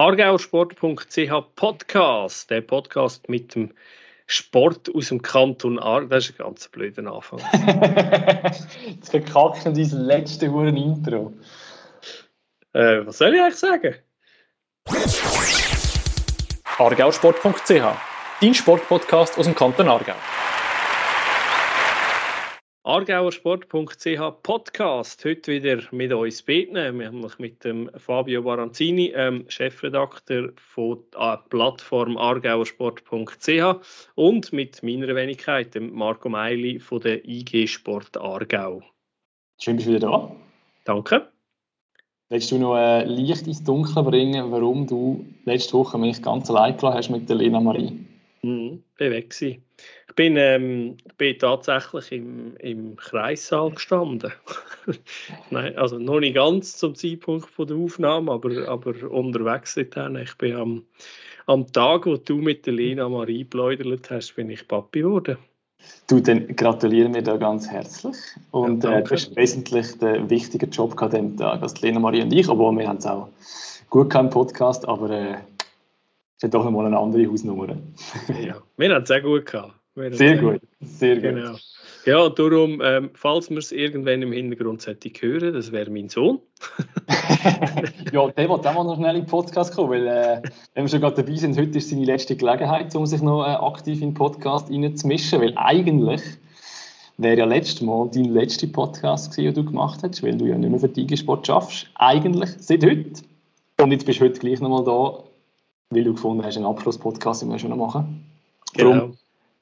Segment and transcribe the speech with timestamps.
[0.00, 3.74] Argauersport.ch Podcast, der Podcast mit dem
[4.28, 6.06] Sport aus dem Kanton Aargau.
[6.06, 7.40] Das ist ein ganz blöder Anfang.
[8.86, 11.32] Jetzt verkackst du dieses letzte Huren Intro.
[12.74, 13.96] Äh, was soll ich eigentlich sagen?
[16.78, 17.82] Argauersport.ch,
[18.40, 20.14] dein Sportpodcast aus dem Kanton Aargau.
[22.88, 25.22] Argauersport.ch Podcast.
[25.22, 32.16] Heute wieder mit uns beten, nämlich mit dem Fabio Baranzini, ähm, Chefredakteur von der Plattform
[32.16, 33.76] argauersport.ch
[34.14, 38.80] und mit meiner Wenigkeit, dem Marco Meili von der IG Sport Aargau.
[39.60, 40.36] Schön, bist du wieder da.
[40.84, 41.28] Danke.
[42.30, 46.78] Willst du noch ein Licht ins Dunkle bringen, warum du letzte Woche mich ganz allein
[46.78, 47.98] gelassen hast mit der Lena Marie?
[48.40, 49.62] Mhm, bin weg gewesen.
[49.76, 54.32] Ich bin, ähm, bin tatsächlich im, im Kreissaal gestanden.
[55.50, 60.16] Nein, also noch nicht ganz zum Zeitpunkt von der Aufnahme, aber, aber unterwegs seitdem.
[60.16, 60.82] Ich bin am,
[61.46, 65.38] am Tag, wo du mit der Lena Marie pläudert hast, bin ich Papi geworden.
[66.08, 68.16] Du, dann gratulieren wir da ganz herzlich.
[68.50, 72.22] Und ja, äh, du hast wesentlich den wichtigen Job an dem Tag als Lena Marie
[72.22, 73.28] und ich, obwohl wir haben es auch
[73.88, 75.36] gut keinen Podcast, aber äh,
[76.38, 77.68] es hat doch einmal eine andere Hausnummer.
[78.44, 79.77] ja, wir haben es sehr gut gehabt.
[80.12, 81.22] Sehr gut, sehr gut.
[81.22, 81.56] Genau.
[82.08, 86.38] Ja, darum, ähm, falls wir es irgendwann im Hintergrund hören, das wäre mein Sohn.
[88.12, 90.42] ja, der wird auch mal noch schnell in den Podcast kommen, weil, äh,
[90.74, 93.50] wenn wir schon gerade dabei sind, heute ist seine letzte Gelegenheit, um sich noch äh,
[93.50, 96.22] aktiv in den Podcast reinzumischen, weil eigentlich
[97.18, 100.56] wäre ja letztes Mal dein letzter Podcast gewesen, den du gemacht hast, weil du ja
[100.56, 101.90] nicht mehr für Tigersport schaffst.
[101.96, 103.20] Eigentlich seit heute.
[103.80, 105.24] Und jetzt bist du heute gleich nochmal da,
[105.90, 108.24] weil du gefunden hast, einen Abschlusspodcast müssen wir schon noch machen.
[108.74, 108.92] Genau.
[108.92, 109.17] Darum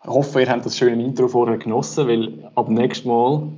[0.06, 3.48] ich hoffe, ihr habt das schöne Intro vorher genossen, weil ab nächstem Mal,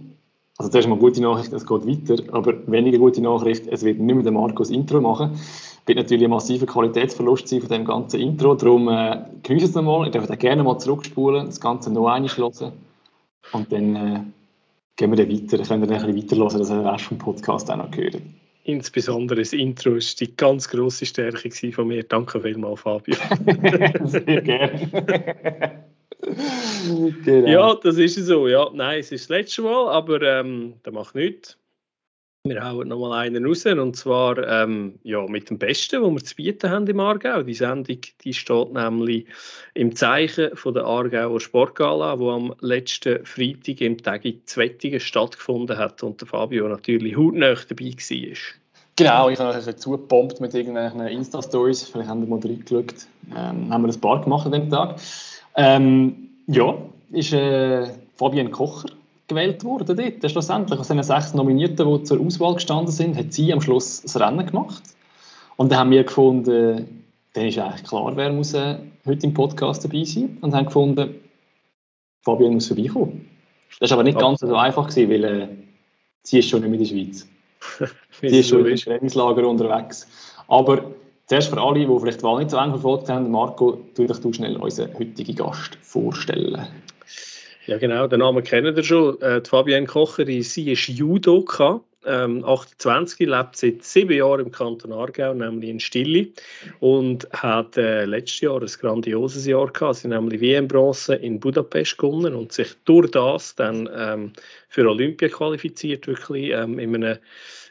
[0.57, 4.15] also zuerst mal gute Nachricht, es geht weiter, aber weniger gute Nachricht, es wird nicht
[4.15, 5.33] mehr der Markus Intro machen.
[5.35, 9.75] Es wird natürlich ein massiver Qualitätsverlust sein von dem ganzen Intro, darum äh, genießt es
[9.75, 12.73] nochmal, ihr dürft auch gerne mal zurückspulen, das Ganze noch einmal hören
[13.53, 14.21] und dann äh,
[14.97, 17.19] gehen wir dann weiter, könnt ihr dann ein bisschen weiterhören, dass ihr den Rest vom
[17.19, 18.17] Podcast auch noch hört.
[18.65, 22.03] Insbesondere das Intro war die ganz grosse Stärke von mir.
[22.03, 23.15] Danke vielmals, Fabio.
[24.05, 25.85] Sehr gerne.
[27.25, 27.49] genau.
[27.49, 28.49] Ja, das ist so.
[28.49, 31.59] Ja, nein, es ist das letzte Mal, aber ähm, das macht nichts.
[32.45, 36.37] Wir hauen nochmal einen raus und zwar ähm, ja, mit dem Besten, was wir zu
[36.37, 37.43] bieten haben im Aargau.
[37.43, 39.27] Die Sendung die steht nämlich
[39.75, 45.77] im Zeichen von der Aargauer Sportgala, die am letzten Freitag im Tag in Zwettingen stattgefunden
[45.77, 48.37] hat und der Fabio natürlich hautnah dabei war.
[48.97, 51.85] Genau, ich habe euch zugepumpt mit irgendwelchen Insta-Stories.
[51.85, 53.07] Vielleicht haben wir mal reingeschaut.
[53.31, 54.97] Ähm, haben wir ein paar gemacht an dem Tag.
[55.59, 56.79] Ähm, ja,
[57.11, 58.91] ist äh, Fabienne Kocher
[59.27, 60.31] gewählt worden dort.
[60.31, 64.19] Schlussendlich aus den sechs Nominierten, die zur Auswahl gestanden sind, hat sie am Schluss das
[64.21, 64.85] Rennen gemacht.
[65.57, 69.85] Und dann haben wir gefunden, dann ist eigentlich klar, wer muss äh, heute im Podcast
[69.85, 70.39] dabei sein.
[70.43, 71.17] Und haben gefunden,
[72.23, 73.29] Fabienne muss vorbeikommen.
[73.81, 75.49] Das war aber nicht ganz so einfach, gewesen, weil äh,
[76.23, 77.29] sie ist schon nicht mehr in der Schweiz.
[78.21, 80.07] sie ist schon im Trainingslager unterwegs.
[80.47, 80.93] Aber
[81.29, 84.33] Zuerst für alle, die vielleicht Wahl nicht so eng verfolgt haben, Marco, tu dich du
[84.33, 86.67] schnell unseren heutigen Gast vorstellen.
[87.67, 89.21] Ja genau, den Namen kennen ihr schon.
[89.21, 94.91] Äh, die Fabienne Kocher, sie ist Judoka, ähm, 28, lebt seit sieben Jahren im Kanton
[94.91, 96.29] Aargau, nämlich in Stille
[96.81, 99.97] und hat äh, letztes Jahr ein grandioses Jahr gehabt.
[99.97, 104.33] Sie nämlich WM-Bronze in Budapest gewonnen und sich durch das dann ähm,
[104.71, 107.19] für Olympia qualifiziert, wirklich ähm, in einem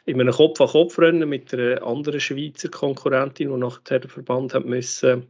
[0.08, 5.26] in einem Kopf-an-Kopf-Rennen mit einer anderen Schweizer Konkurrentin, die nachher den Verband hat müssen,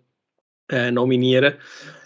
[0.71, 1.55] äh, nominieren.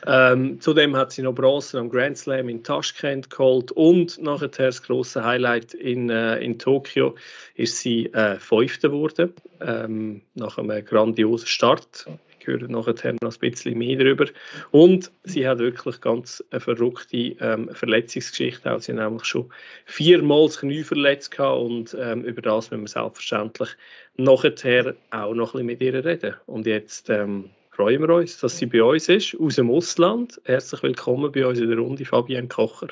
[0.06, 4.82] Ähm, Zudem hat sie noch Bronze am Grand Slam in Taschkent geholt und nachher das
[4.82, 7.16] große Highlight in, äh, in Tokio
[7.54, 12.06] ist sie äh, Fünfte geworden, ähm, nach einem grandiosen Start
[12.46, 14.26] hören nachher noch ein bisschen mehr darüber.
[14.70, 18.72] Und sie hat wirklich ganz eine verrückte ähm, Verletzungsgeschichte.
[18.72, 18.80] Auch.
[18.80, 19.50] Sie hat nämlich schon
[19.86, 23.70] viermal das Knie verletzt und ähm, über das müssen wir selbstverständlich
[24.16, 26.34] nachher auch noch ein bisschen mit ihr reden.
[26.46, 30.40] Und jetzt ähm, freuen wir uns, dass sie bei uns ist, aus dem Ausland.
[30.44, 32.88] Herzlich willkommen bei uns in der Runde, Fabienne Kocher.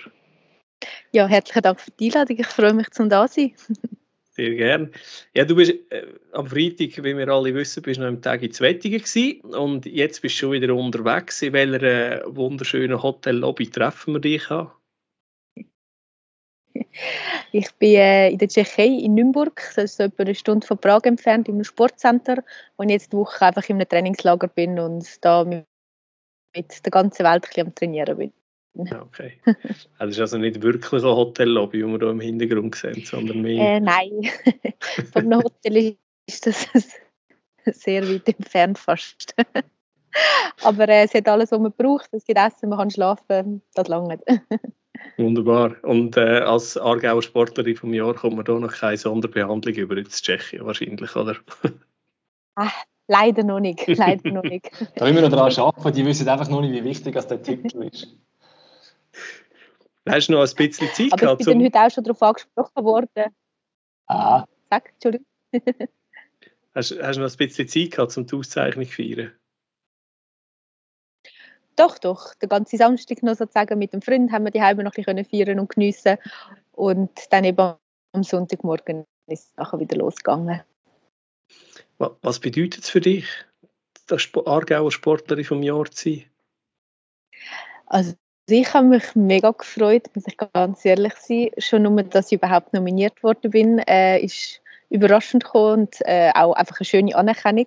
[1.12, 2.38] Ja, herzlichen Dank für die Einladung.
[2.38, 3.52] Ich freue mich, zum da sein.
[4.40, 4.90] Sehr gerne.
[5.34, 8.52] Ja, du bist äh, am Freitag, wie wir alle wissen, bist noch am Tag in
[8.52, 11.42] Zwettingen gewesen und jetzt bist du schon wieder unterwegs.
[11.42, 14.70] In welcher äh, wunderschönen Hotellobby treffen wir dich an?
[17.52, 20.78] Ich bin äh, in der Tschechei, in Nürnberg, das ist so etwa eine Stunde von
[20.78, 22.42] Prag entfernt, im Sportcenter,
[22.78, 25.66] wo ich jetzt die Woche einfach in einem Trainingslager bin und da mit
[26.54, 28.32] der ganzen Welt ein bisschen am Trainieren bin.
[29.00, 29.40] Okay.
[29.98, 33.76] Das ist also nicht wirklich ein Hotellobby, das wir hier im Hintergrund sehen, sondern mehr.
[33.76, 34.30] Äh, nein,
[35.12, 35.96] vom Hotel
[36.26, 36.68] ist das
[37.64, 39.34] sehr weit entfernt fast.
[40.62, 42.08] Aber äh, es hat alles, was man braucht.
[42.12, 44.18] Es gibt Essen, man kann schlafen, das lange.
[45.16, 45.76] Wunderbar.
[45.82, 50.24] Und äh, als Aargauer Sportlerin vom Jahr kommt man da noch keine Sonderbehandlung über jetzt
[50.24, 51.36] Tschechien wahrscheinlich, oder?
[52.54, 52.74] Ach,
[53.06, 53.86] leider noch nicht.
[53.86, 54.70] Leider noch nicht.
[54.96, 55.96] da müssen wir noch daran arbeiten.
[55.96, 58.16] Die wissen einfach noch nicht, wie wichtig das der Titel ist.
[60.08, 61.40] Hast du noch ein bisschen Zeit Aber gehabt?
[61.40, 63.34] ich bin heute auch schon darauf angesprochen worden.
[64.06, 64.44] Ah.
[64.70, 65.26] Sag, Entschuldigung.
[66.74, 69.32] hast, hast du noch ein bisschen Zeit gehabt, um die Auszeichnung zu feiern?
[71.76, 72.34] Doch, doch.
[72.34, 75.24] Den ganzen Samstag noch sozusagen mit dem Freund haben wir die Heime noch ein bisschen
[75.24, 76.18] feiern und geniessen.
[76.72, 77.74] Und dann eben
[78.12, 80.62] am Sonntagmorgen ist es nachher wieder losgegangen.
[81.98, 83.26] Was bedeutet es für dich,
[84.06, 86.24] das Aargauer Sportlerin vom Jahr zu sein?
[87.86, 88.14] Also
[88.54, 91.50] ich habe mich mega gefreut, muss ich ganz ehrlich sein.
[91.58, 96.52] Schon nur, dass ich überhaupt nominiert worden bin, äh, ist überraschend gekommen und äh, auch
[96.54, 97.66] einfach eine schöne Anerkennung.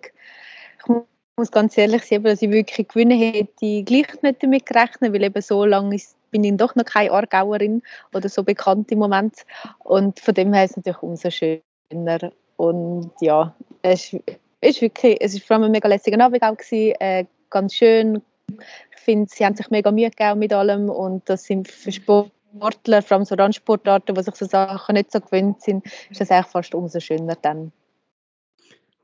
[0.80, 0.96] Ich
[1.38, 5.24] muss ganz ehrlich sagen, dass ich wirklich gewinnen hätte, ich gleich nicht damit gerechnet, weil
[5.24, 7.82] eben so lange ist, bin ich doch noch keine Aargauerin
[8.14, 9.36] oder so bekannt im Moment.
[9.80, 12.32] Und von dem her ist es natürlich umso schöner.
[12.58, 14.14] Und ja, es
[14.62, 18.22] ist, wirklich, es ist vor allem ein mega lässiger Abend auch gewesen, äh, ganz schön.
[18.50, 23.01] Ich finde, sie haben sich mega Mühe gegeben mit allem und das sind für Sportler,
[23.01, 26.48] vor allem so Randsportarten, die sich so Sachen nicht so gewöhnt sind, ist das eigentlich
[26.48, 27.72] fast umso schöner dann.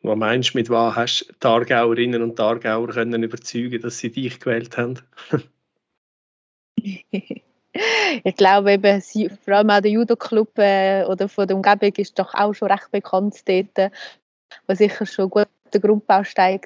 [0.01, 3.97] Was meinst du, mit was hast du die Aargauerinnen und die Aargauer können überzeugen, dass
[3.97, 5.01] sie dich gewählt haben?
[8.23, 9.01] ich glaube eben,
[9.43, 12.91] vor allem auch der Judo-Club äh, oder von der Umgebung ist doch auch schon recht
[12.91, 13.91] bekannt dort,
[14.67, 16.61] was sicher schon ein guter Grundbaustein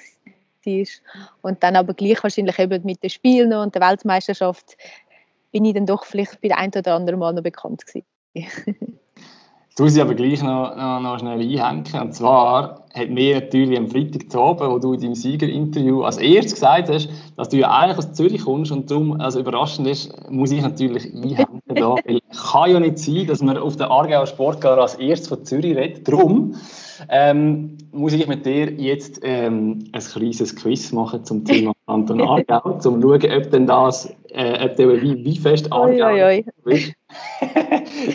[0.66, 0.86] war.
[1.42, 4.78] Und dann aber gleich wahrscheinlich eben mit den Spielen und der Weltmeisterschaft
[5.52, 8.06] bin ich dann doch vielleicht bei der einen oder anderen Mal noch bekannt gewesen.
[9.76, 12.00] Du sie aber gleich noch, noch, noch schnell einhängen.
[12.00, 16.18] Und zwar hat mir natürlich am Freitag zu oben, wo du in deinem Siegerinterview als
[16.18, 20.30] erstes gesagt hast, dass du ja eigentlich aus Zürich kommst und darum, also überraschend ist,
[20.30, 21.63] muss ich natürlich einhängen.
[21.74, 22.20] Da, weil
[22.54, 26.08] kann ja nicht sein, dass man auf der Aargauer Sportgar als erstes von Zürich redet.
[26.08, 26.56] Darum
[27.10, 32.62] ähm, muss ich mit dir jetzt ähm, ein kleines Quiz machen zum Thema Kanton Aargau,
[32.64, 36.46] um zu schauen, ob denn das, äh, ob der, wie, wie fest Aargau oi, oi,
[36.66, 36.94] oi.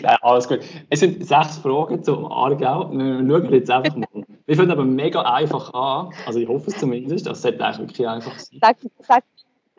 [0.03, 0.59] ja, alles gut.
[0.89, 2.91] Es sind sechs Fragen zum Aargau.
[2.91, 4.07] Wir schauen jetzt einfach mal.
[4.45, 6.09] Wir fangen aber mega einfach an.
[6.25, 7.27] Also ich hoffe es zumindest.
[7.27, 8.59] Das sollte eigentlich wirklich einfach sein.
[8.61, 9.23] Sag, sag,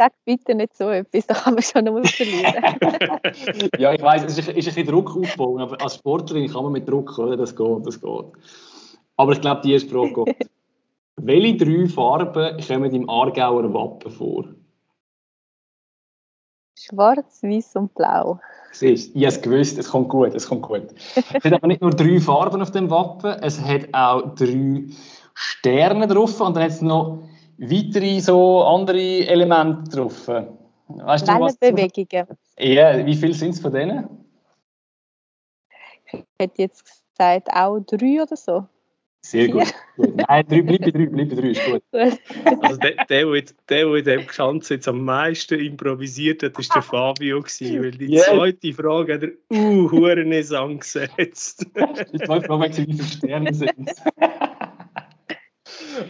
[0.01, 2.55] sag bitte nicht so etwas, da kann man schon noch mal verlieren.
[3.79, 6.73] ja, ich weiß, es ist, ist ein bisschen Druck aufbauen, aber als Sportlerin kann man
[6.73, 7.37] mit Druck, oder?
[7.37, 8.25] Das geht, das geht.
[9.17, 10.51] Aber ich glaube, die erste Frage geht.
[11.17, 14.47] Welche drei Farben kommen im Aargauer Wappen vor?
[16.79, 18.41] Schwarz, Weiß und Blau.
[18.73, 20.95] Siehst, ich habe es gewusst, es kommt gut, es kommt gut.
[21.15, 24.85] Es hat aber nicht nur drei Farben auf dem Wappen, es hat auch drei
[25.35, 27.23] Sterne drauf und dann hat es noch
[27.61, 30.29] weitere so andere Elemente drauf.
[30.29, 32.27] Weißt du, was Bewegungen.
[32.59, 34.09] Ja, wie viele sind es von denen?
[36.13, 38.67] Ich hätte jetzt gesagt, auch drei oder so.
[39.23, 39.73] Sehr gut.
[39.97, 40.17] gut.
[40.17, 41.83] Nein, drei, bleib bei drei, bleib bei drei, ist gut.
[42.63, 46.83] Also der, der, der, der in dem Ganzen jetzt am meisten improvisiert hat, war der
[46.83, 48.25] Fabio, gewesen, weil die yeah.
[48.25, 51.67] zweite Frage hat er uh, Huren angesetzt.
[52.13, 54.03] die zweite Frage war, wie viele Sterne sind es?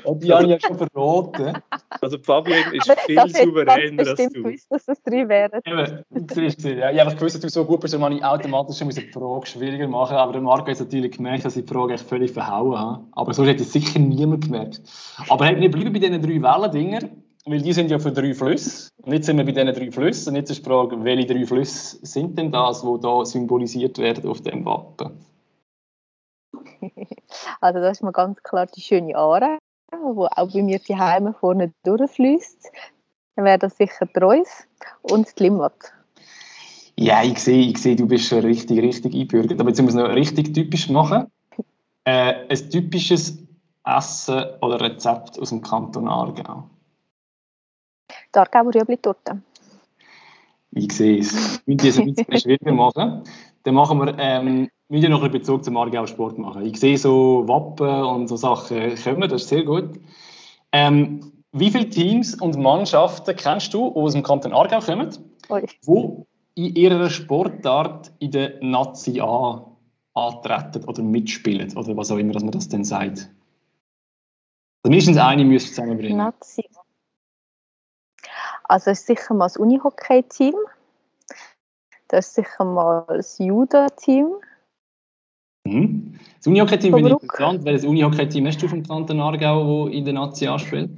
[0.05, 1.63] Und die habe ich ja schon verraten.
[2.01, 4.43] Also Fabian ist viel das souveräner als du.
[4.43, 5.61] Gewusst, dass das drei wären.
[5.65, 9.01] Eben, ja, ich habe gewusst, dass du so gut bist, dass ich automatisch schon die
[9.01, 12.31] Frage schwieriger machen Aber der Marco hat natürlich gemerkt, dass ich die Frage echt völlig
[12.31, 13.05] verhauen habe.
[13.13, 14.81] Aber sonst hätte es sicher niemand gemerkt.
[15.29, 17.09] Aber hey, wir bleiben bei diesen drei Wellendinger,
[17.47, 18.91] weil die sind ja für drei Flüsse.
[19.03, 20.31] Und jetzt sind wir bei diesen drei Flüssen.
[20.31, 24.29] Und jetzt ist die Frage, welche drei Flüsse sind denn das, die hier symbolisiert werden
[24.29, 25.13] auf dem Wappen?
[27.61, 29.59] Also das ist mir ganz klar die schöne Aare
[29.93, 32.71] wo auch bei mir die Heime vorne durchfließt,
[33.37, 34.49] dann wäre das sicher die Reus
[35.03, 35.93] und die Limmat.
[36.97, 39.61] Ja, ich sehe, ich sehe, du bist schon richtig, richtig einbürgert.
[39.61, 41.31] Aber jetzt müssen wir es noch richtig typisch machen.
[42.05, 43.39] Äh, ein typisches
[43.85, 46.65] Essen oder Rezept aus dem Kanton Aargau.
[48.35, 49.41] Die Aargauer Rüebli-Torte.
[50.73, 51.63] Ich sehe es.
[51.67, 53.23] Wir müssen es ein bisschen schwieriger machen.
[53.63, 56.67] Dann machen wir ähm, müssen noch einen Bezug zum Aargau Sport machen.
[56.67, 60.01] Ich sehe so Wappen und so Sachen kommen, das ist sehr gut.
[60.73, 65.11] Ähm, wie viele Teams und Mannschaften kennst du, die aus dem Kanton Aargau kommen,
[65.49, 65.65] Oi.
[65.85, 69.65] wo in ihrer Sportart in der Nazi A
[70.15, 73.31] antreten oder mitspielen oder was auch immer, dass man das denn sagt?
[74.83, 76.19] Also mindestens eine müsste zusammenbringen.
[76.19, 76.69] Nazi.
[78.65, 80.55] Also ist sicher mal das Unihockey-Team.
[82.09, 84.35] Das ist sicher mal das Judo-Team
[85.65, 86.19] Mhm.
[86.37, 87.65] Das Unihockey-Team finde ich interessant.
[87.65, 90.91] Welches Unihockey-Team hast du vom Kanton Aargau, das in der Nazi anspielt?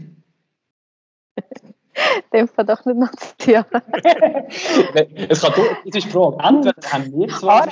[2.32, 3.54] Dem Fall doch nicht Nazi.
[5.28, 6.36] es kann durch, das ist die Frage.
[6.42, 7.68] Entweder haben wir zwei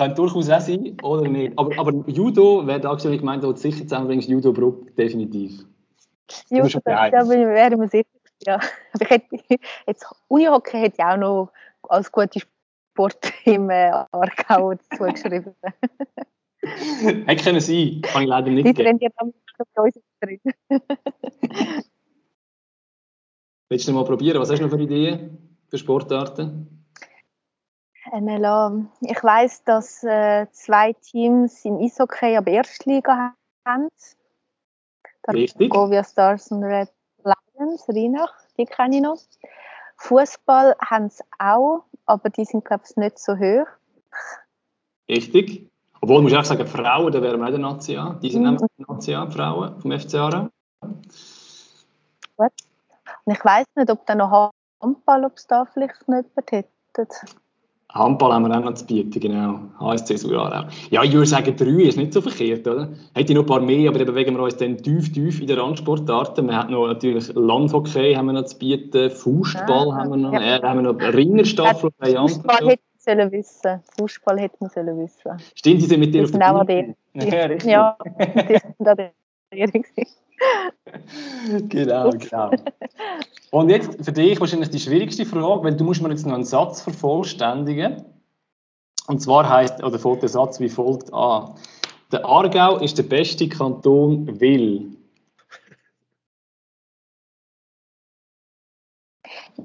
[0.00, 1.58] kann durchaus auch sein oder nicht.
[1.58, 5.66] Aber, aber Judo wäre da aktuell gemeint, du sicher zusammenbringst, Judo Bruck definitiv.
[6.48, 8.06] Judo, da wäre mir sicher.
[8.46, 8.54] Ja.
[8.94, 9.36] Aber ich hätte,
[9.86, 12.40] jetzt, Unihockey hätte ich auch noch als gute
[13.00, 15.54] Sport im äh, Aargau zugeschrieben.
[17.26, 18.66] Hätte können sein, kann ich leider nicht.
[18.66, 19.32] Die trainieren am
[19.76, 20.40] uns drin.
[23.70, 24.40] Willst du noch mal probieren?
[24.40, 26.86] Was hast du noch für Ideen für Sportarten?
[28.12, 28.86] NLA.
[29.00, 33.88] Ich weiß, dass äh, zwei Teams im Eishockey aber Erstliga haben.
[35.26, 35.70] Der Richtig.
[35.70, 36.90] Govia Stars und Red
[37.22, 39.18] Lions, Rheinach, die kenne ich noch.
[39.98, 43.66] Fußball haben sie auch, aber die sind, glaube ich, nicht so hoch.
[45.08, 45.70] Richtig.
[46.00, 48.20] Obwohl, muss ich auch sagen, Frauen, da wären wir auch der Nazi an.
[48.20, 48.54] Die sind mhm.
[48.54, 50.48] nämlich die Nazi an, Frauen vom FC Aarau.
[52.36, 52.52] Gut.
[53.24, 54.50] Und ich weiß nicht, ob da noch
[54.80, 57.08] Handball, ob es da vielleicht noch jemand hätte.
[57.92, 59.60] Handball haben wir auch noch zu bieten, genau.
[59.78, 60.68] HSC Surarau.
[60.90, 62.88] Ja, ich würde sagen, drei ist nicht so verkehrt, oder?
[63.14, 65.46] Hätte ich noch ein paar mehr, aber dann bewegen wir uns dann tief, tief in
[65.46, 66.46] den Randsportarten.
[66.46, 70.32] Wir haben noch natürlich Landhockey haben wir noch zu bieten, Fußball ja, haben wir noch,
[70.32, 70.56] ja.
[70.58, 73.82] äh, haben wir noch Ringerstaffel bei Fußball hätte man sollen wissen.
[73.98, 75.32] Fußball hätte man sollen wissen.
[75.54, 76.94] Stimmt, die sind mit dir auf der Bühne?
[77.64, 79.12] Ja, die sind da der
[81.68, 82.50] genau, genau.
[83.50, 86.44] Und jetzt für dich wahrscheinlich die schwierigste Frage, weil du musst mir jetzt noch einen
[86.44, 88.04] Satz vervollständigen.
[89.06, 91.54] Und zwar heißt oder folgt der Satz wie folgt an:
[92.12, 94.86] Der Aargau ist der beste Kanton, weil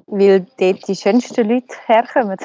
[0.07, 2.37] weil dort die schönsten Leute herkommen.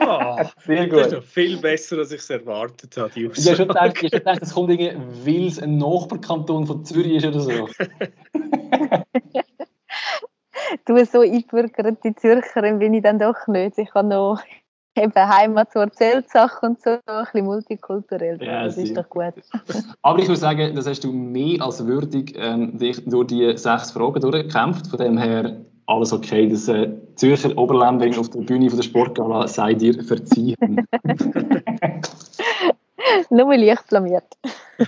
[0.00, 0.98] Oh, Sehr gut.
[0.98, 3.10] Das ist noch viel besser, als ich es erwartet habe.
[3.10, 6.84] Die ich habe schon gedacht, ich gedacht es kommt irgendwie, weil es ein Nachbarkanton von
[6.84, 7.50] Zürich ist oder so.
[10.86, 13.78] du, so eingebürgerte Zürcherin bin ich dann doch nicht.
[13.78, 14.40] Ich habe noch
[14.96, 18.42] eben Heimat so Erzählsachen und so, ein bisschen multikulturell.
[18.42, 19.34] Ja, das ist doch gut.
[20.02, 23.90] Aber ich würde sagen, das hast du mehr als würdig ähm, dich durch die sechs
[23.90, 24.86] Fragen durchgekämpft.
[24.86, 26.48] Von dem her alles okay.
[26.48, 30.56] Das äh, Zürcher Oberländering auf der Bühne von der Sportgala sei dir verziehen.
[33.30, 34.24] Nur leicht blamiert.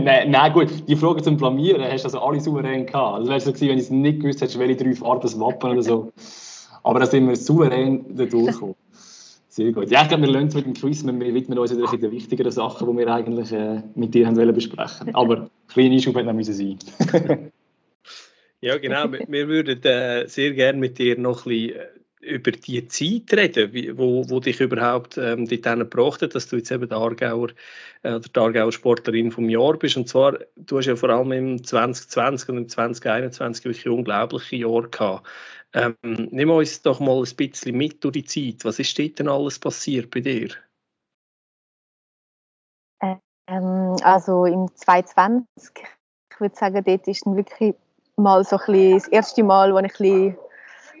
[0.00, 0.68] nein, nein, gut.
[0.86, 3.20] Die Frage zum Blamieren hast du also alle souverän gehabt.
[3.22, 5.72] Das wäre so gewesen, wenn ich es nicht gewusst hätte, welche drei Farben das Wappen
[5.72, 6.12] oder so.
[6.82, 8.76] Aber da sind wir souverän durchgekommen.
[9.48, 9.90] Sehr gut.
[9.90, 12.90] Ja, ich glaube, wir lernen mit dem Quiz, wir widmen uns natürlich den wichtigeren Sachen,
[12.90, 15.14] die wir eigentlich äh, mit dir haben wollen besprechen.
[15.14, 16.78] Aber kleine Einschub hätte noch sein
[18.62, 19.10] Ja, genau.
[19.10, 21.88] wir würden äh, sehr gerne mit dir noch ein bisschen äh,
[22.20, 26.56] über die Zeit reden, wie, wo, wo dich überhaupt ähm, dorthin gebracht hat, dass du
[26.56, 27.48] jetzt eben der Aargauer,
[28.02, 29.96] äh, die Aargauer Sportlerin vom Jahr bist.
[29.96, 34.88] Und zwar, du hast ja vor allem im 2020 und im 2021 wirklich unglaubliche Jahre
[34.88, 35.26] gehabt.
[35.74, 38.64] Ähm, nimm uns doch mal ein bisschen mit durch die Zeit.
[38.64, 40.50] Was ist dort denn alles passiert bei dir?
[43.48, 45.46] Ähm, also im 2020,
[46.32, 47.74] ich würde sagen, dort ist wirklich
[48.16, 50.36] mal so ein das erste Mal, wo ich ein bisschen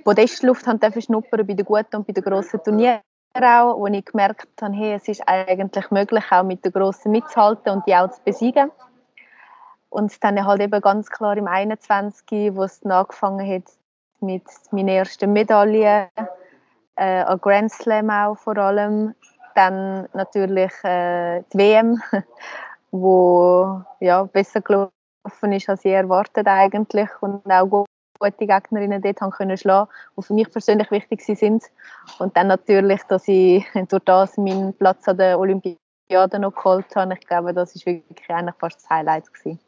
[0.04, 3.00] Podestluft habe schnuppern bei den guten und bei den grossen Turnieren
[3.34, 7.72] auch, wo ich gemerkt habe, hey, es ist eigentlich möglich, auch mit den Grossen mitzuhalten
[7.72, 8.70] und die auch zu besiegen.
[9.90, 13.64] Und dann halt eben ganz klar im 21, wo es dann angefangen hat
[14.20, 16.08] mit meiner ersten Medaille,
[16.96, 19.14] äh, an Grand Slam auch vor allem.
[19.54, 22.02] Dann natürlich äh, die WM,
[22.90, 24.92] wo ja, besser gelaufen
[25.24, 27.86] offen ist, als ich erwartet eigentlich und auch
[28.18, 31.64] gute Gegnerinnen dort haben können schlagen, die für mich persönlich wichtig sind.
[32.18, 37.14] Und dann natürlich, dass ich durch das meinen Platz an der Olympiade noch geholt habe.
[37.14, 39.58] Ich glaube, das ist wirklich eigentlich fast das Highlight gewesen.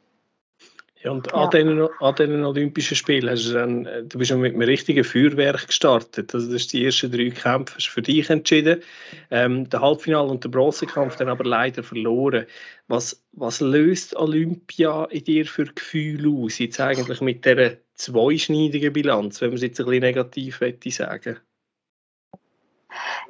[1.04, 1.34] Ja, und ja.
[1.34, 5.04] An, den, an den Olympischen Spielen hast du dann, äh, du bist mit einem richtigen
[5.04, 6.34] Feuerwerk gestartet.
[6.34, 8.82] Also das ist die ersten drei Kämpfe hast für dich entschieden.
[9.30, 12.46] Ähm, der Halbfinale und der Bronzekampf dann aber leider verloren.
[12.88, 16.58] Was, was löst Olympia in dir für Gefühle aus?
[16.58, 21.36] Jetzt eigentlich mit dieser zweischneidigen Bilanz, wenn man es jetzt ein bisschen negativ möchte sagen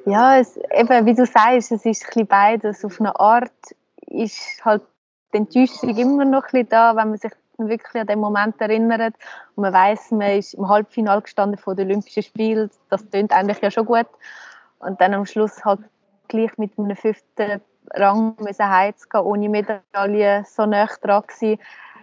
[0.05, 2.85] Ja, es, eben, wie du sagst, es ist ein bisschen beides.
[2.85, 3.51] Auf eine Art
[4.07, 4.83] ist halt
[5.33, 9.15] die Enttäuschung immer noch ein bisschen da, wenn man sich wirklich an den Moment erinnert
[9.55, 13.61] und man weiß, man ist im Halbfinale gestanden vor den Olympischen Spielen, das klingt eigentlich
[13.61, 14.07] ja schon gut
[14.79, 15.81] und dann am Schluss halt
[16.27, 17.61] gleich mit einem fünften
[17.93, 21.23] Rang müssen heimzugehen, ohne Medaille so nah dran.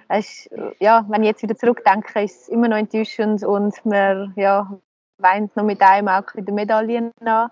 [0.09, 4.71] Ist, ja, wenn ich jetzt wieder zurückdenke, ist es immer noch enttäuschend und man ja,
[5.19, 7.51] weint noch mit einem Auge in der Medaille nach.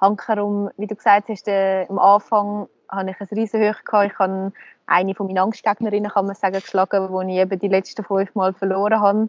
[0.00, 4.12] Hankerum, wie du gesagt hast, äh, am Anfang hatte ich ein riesen Höch gehabt.
[4.12, 4.52] Ich habe
[4.86, 8.52] eine von meinen Angstgegnerinnen, kann man sagen, geschlagen, wo ich eben die letzten fünf Mal
[8.52, 9.28] verloren habe.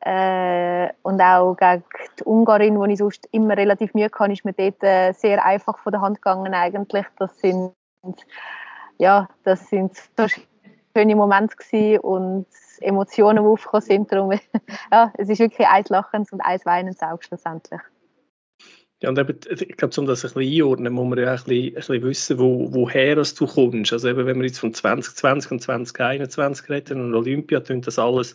[0.00, 1.82] Äh, und auch gegen
[2.18, 5.78] die Ungarin, wo ich sonst immer relativ Mühe hatte, ist mir dort äh, sehr einfach
[5.78, 7.06] von der Hand gegangen eigentlich.
[7.18, 7.72] Das sind,
[8.98, 10.26] ja, das sind so
[10.96, 12.46] schöne Momente gewesen und
[12.80, 14.12] Emotionen, die aufgekommen sind.
[14.12, 14.30] Darum,
[14.92, 17.80] ja, es ist wirklich ein Lachens und ein Weinens auch schlussendlich.
[19.02, 21.44] Ja, und eben, ich glaube, um das ein bisschen einordnen, muss man ja auch ein
[21.44, 23.92] bisschen, ein bisschen wissen, wo, woher du kommst.
[23.92, 28.34] Also eben, wenn wir jetzt von 2020 und 2021 reden und Olympia, dann das alles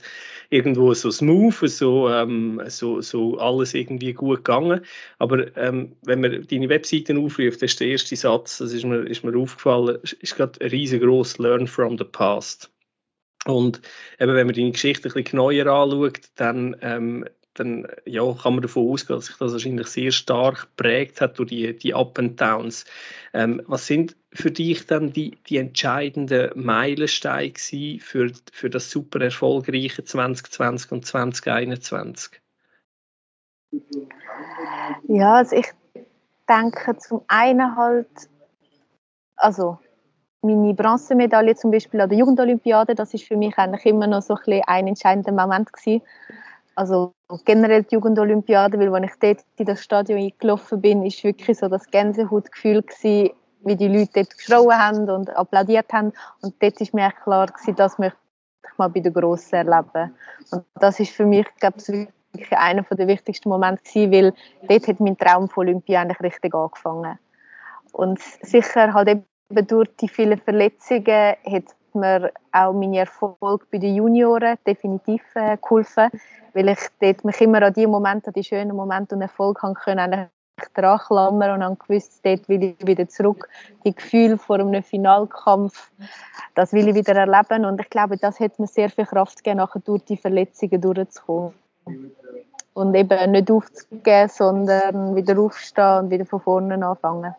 [0.51, 4.81] irgendwo so smooth, so, ähm, so, so alles irgendwie gut gegangen.
[5.17, 8.99] Aber ähm, wenn man deine Webseiten aufruft, das ist der erste Satz, das ist mir,
[9.07, 12.71] ist mir aufgefallen, ist gerade ein riesengroßes Learn from the past.
[13.45, 13.81] Und
[14.19, 18.61] eben, wenn man deine Geschichte ein bisschen neuer anschaut, dann ähm, dann ja, kann man
[18.61, 22.39] davon ausgehen, dass sich das wahrscheinlich sehr stark prägt hat durch die, die Up and
[22.39, 22.85] Downs.
[23.33, 27.53] Ähm, was sind für dich dann die, die entscheidenden Meilensteine
[27.99, 32.41] für, für das super erfolgreiche 2020 und 2021?
[35.07, 35.67] Ja, also ich
[36.47, 38.07] denke zum einen halt,
[39.35, 39.77] also
[40.41, 44.35] meine Bronzemedaille zum Beispiel an der Jugendolympiade, das ist für mich eigentlich immer noch so
[44.45, 46.01] ein, ein entscheidender Moment gewesen
[46.75, 47.13] also
[47.45, 51.67] generell die Jugendolympiade, weil als ich dort in das Stadion eingelaufen bin, ist wirklich so
[51.67, 53.31] das Gänsehautgefühl gewesen,
[53.63, 56.13] wie die Leute dort geschrien haben und applaudiert haben.
[56.41, 58.17] Und dort ist mir klar gewesen, das möchte
[58.65, 60.15] ich mal bei den Grossen erleben.
[60.51, 61.87] Und das ist für mich, glaube ich,
[62.33, 64.33] wirklich einer der wichtigsten Momente gewesen, weil
[64.67, 67.19] dort hat mein Traum von Olympia eigentlich richtig angefangen.
[67.91, 73.95] Und sicher halt eben durch die vielen Verletzungen hat mir auch meine Erfolg bei den
[73.95, 76.09] Junioren definitiv äh, geholfen,
[76.53, 79.73] weil ich dort mich immer an die Momente, an die schönen Momente und Erfolg haben
[79.73, 80.29] können,
[80.73, 83.49] dran und dann gewusst, dort will ich wieder zurück.
[83.85, 85.91] Die Gefühle vor einem Finalkampf,
[86.55, 89.57] das will ich wieder erleben und ich glaube, das hat mir sehr viel Kraft gegeben,
[89.57, 91.53] nachher durch die Verletzungen durchzukommen.
[92.73, 97.35] Und eben nicht aufzugeben, sondern wieder aufstehen und wieder von vorne anfangen.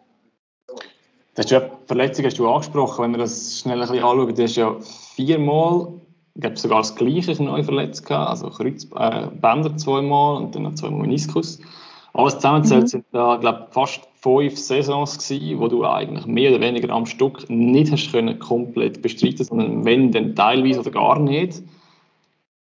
[1.35, 4.43] Das ist ja Verletzung hast du angesprochen, wenn wir das schnell ein bisschen anschauen, du
[4.43, 4.77] hast ja
[5.15, 5.89] viermal,
[6.35, 10.65] ich glaube sogar das gleiche neu verletzt gehabt, also Kreuz, äh, Bänder zweimal und dann
[10.65, 11.59] noch zweimal Meniskus.
[12.15, 12.89] Alles zusammenzählt mhm.
[12.89, 17.49] sind da, glaube fast fünf Saisons gewesen, wo du eigentlich mehr oder weniger am Stück
[17.49, 21.63] nicht hast können komplett bestreiten, sondern wenn dann teilweise oder gar nicht.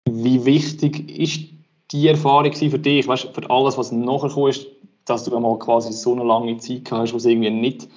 [0.09, 1.49] Wie wichtig ist
[1.93, 4.67] die Erfahrung für dich, weißt, für alles, was nachher kommt,
[5.05, 7.89] dass du einmal quasi so eine lange Zeit gehabt hast, wo es irgendwie nicht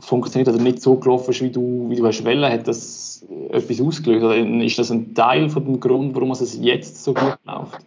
[0.00, 3.80] funktioniert oder nicht so gelaufen ist, wie du, wie du hast wollen, hat das etwas
[3.80, 4.24] ausgelöst?
[4.24, 7.84] Oder ist das ein Teil von dem Grund, warum es jetzt so gut läuft?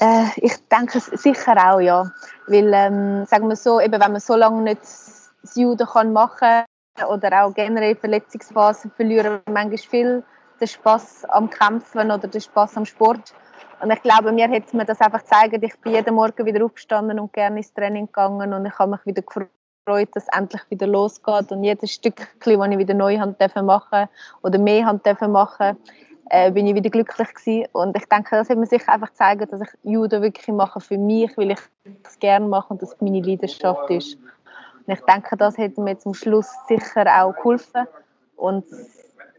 [0.00, 2.10] Äh, ich denke sicher auch, ja.
[2.46, 6.64] Weil, ähm, sagen wir so, eben, wenn man so lange nicht das Judo kann machen
[7.08, 10.24] oder auch generell Verletzungsphasen verlieren manchmal viel
[10.60, 13.34] den Spaß am Kämpfen oder den Spaß am Sport.
[13.82, 17.18] Und ich glaube, mir hat mir das einfach gezeigt, ich bin jeden Morgen wieder aufgestanden
[17.18, 20.86] und gerne ins Training gegangen und ich habe mich wieder gefreut, dass es endlich wieder
[20.86, 24.08] losgeht und jedes Stück, das ich wieder neu machen machen
[24.42, 25.76] oder mehr machen machen
[26.30, 27.66] äh, bin ich wieder glücklich gewesen.
[27.72, 30.96] Und ich denke, das hat mir sicher einfach gezeigt, dass ich Judo wirklich mache für
[30.96, 31.60] mich, weil ich
[32.04, 34.16] es gerne mache und das meine Leidenschaft ist.
[34.86, 37.88] Und ich denke, das hat mir zum Schluss sicher auch geholfen
[38.36, 38.64] und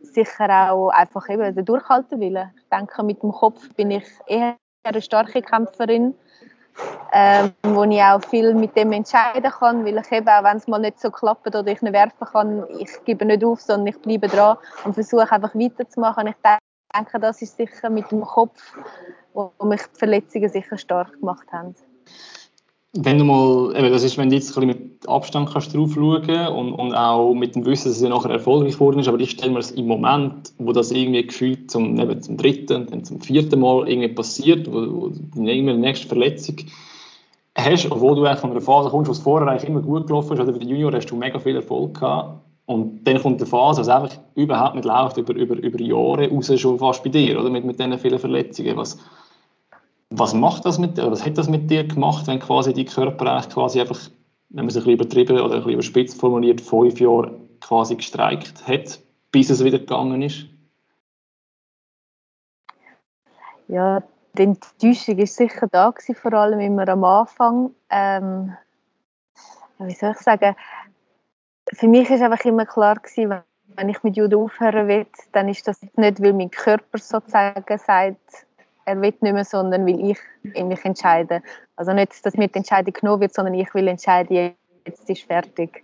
[0.04, 2.52] sicher auch einfach eben der Durchhaltewille.
[2.58, 6.14] Ich denke, mit dem Kopf bin ich eher eine starke Kämpferin,
[7.14, 10.68] ähm, wo ich auch viel mit dem entscheiden kann, weil ich eben auch, wenn es
[10.68, 14.02] mal nicht so klappt oder ich nicht werfen kann, ich gebe nicht auf, sondern ich
[14.02, 16.28] bleibe dran und versuche einfach weiterzumachen.
[16.28, 16.36] Ich
[16.96, 18.78] denke, das ist sicher mit dem Kopf,
[19.34, 21.76] wo mich die Verletzungen sicher stark gemacht haben
[22.96, 25.94] wenn du mal, eben, das ist, wenn du jetzt ein bisschen mit Abstand kannst drauf
[25.94, 29.20] schauen und, und auch mit dem Wissen, dass es ja nachher erfolgreich geworden ist, aber
[29.20, 33.04] ich stelle mir das im Moment, wo das irgendwie gefühlt zum, eben zum dritten dann
[33.04, 36.58] zum vierten Mal irgendwie passiert, wo, wo du irgendwie die nächste Verletzung
[37.56, 40.34] hast, obwohl du eigentlich von einer Phase kommst, wo es vorher eigentlich immer gut gelaufen
[40.34, 42.42] ist, oder bei den Junior hast du mega viel Erfolg gehabt.
[42.66, 46.60] Und dann kommt eine Phase, wo einfach überhaupt nicht läuft, über, über, über Jahre raus
[46.60, 47.50] schon fast bei dir, oder?
[47.50, 48.98] Mit, mit diesen vielen Verletzungen, was
[50.16, 53.42] was macht das mit dir, was hat das mit dir gemacht, wenn quasi die Körper
[53.52, 54.00] quasi einfach,
[54.50, 58.68] wenn man es ein bisschen übertrieben oder ein bisschen überspitzt formuliert, fünf Jahre quasi gestreikt
[58.68, 59.00] hat,
[59.32, 60.46] bis es wieder gegangen ist?
[63.68, 64.04] Ja,
[64.38, 67.72] die Enttäuschung war sicher da, gewesen, vor allem immer am Anfang.
[67.90, 68.56] Ähm,
[69.80, 70.56] wie soll ich sagen,
[71.74, 73.42] für mich war einfach immer klar, gewesen,
[73.76, 78.46] wenn ich mit Judo aufhören will, dann ist das nicht, weil mein Körper sozusagen sagt,
[78.86, 81.44] er will nicht mehr, sondern will ich mich entscheiden.
[81.76, 85.84] Also nicht, dass mir die Entscheidung genommen wird, sondern ich will entscheiden, jetzt ist fertig.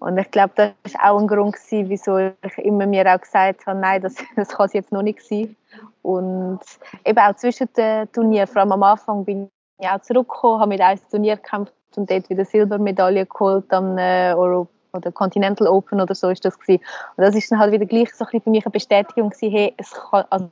[0.00, 3.66] Und ich glaube, das war auch ein Grund, gewesen, wieso ich immer mir auch gesagt
[3.66, 5.56] habe, nein, das, das kann es jetzt noch nicht sein.
[6.02, 6.60] Und
[7.04, 9.48] eben auch zwischen den Turnieren, vor allem am Anfang bin
[9.80, 14.68] ich auch zurückgekommen, habe mit einem Turnier gekämpft und dort wieder Silbermedaille geholt am Euro
[14.92, 16.82] oder Continental Open oder so ist das gewesen.
[17.16, 19.50] Und das ist dann halt wieder gleich so ein bisschen für mich eine Bestätigung gewesen,
[19.50, 20.50] hey, es kann, also,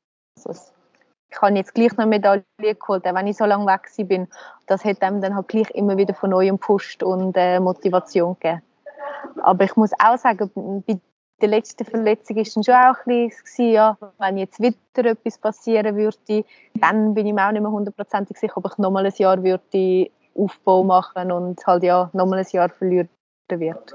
[1.33, 4.29] ich habe jetzt gleich noch eine Medaille geholt, auch wenn ich so lange weg bin.
[4.66, 8.62] Das hat einem dann halt gleich immer wieder von neuem gepusht und äh, Motivation gegeben.
[9.42, 10.51] Aber ich muss auch sagen,
[10.87, 10.99] bei
[11.40, 15.97] der letzten Verletzung war es schon auch ein bisschen, ja, wenn jetzt wieder etwas passieren
[15.97, 19.42] würde, dann bin ich mir auch nicht mehr hundertprozentig sicher, ob ich nochmal ein Jahr
[19.42, 23.09] würde Aufbau machen und halt ja nochmal ein Jahr verlieren
[23.49, 23.95] wird.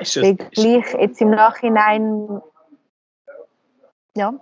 [0.00, 2.42] Ist das, gleich jetzt im Nachhinein
[4.18, 4.34] ja.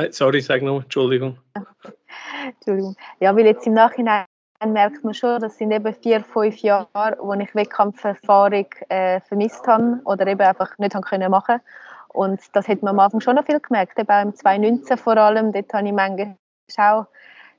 [0.00, 1.36] Nein, sorry, sag noch, Entschuldigung.
[2.46, 2.96] Entschuldigung.
[3.18, 4.24] Ja, weil jetzt im Nachhinein
[4.64, 10.00] merkt man schon, das sind eben vier, fünf Jahre, wo ich Wettkampferfahrung äh, vermisst habe
[10.04, 11.60] oder eben einfach nicht haben können machen
[12.08, 15.18] Und das hat man am Anfang schon noch viel gemerkt, eben auch im 2019 vor
[15.18, 16.34] allem, dort habe ich manchmal
[16.78, 17.06] auch,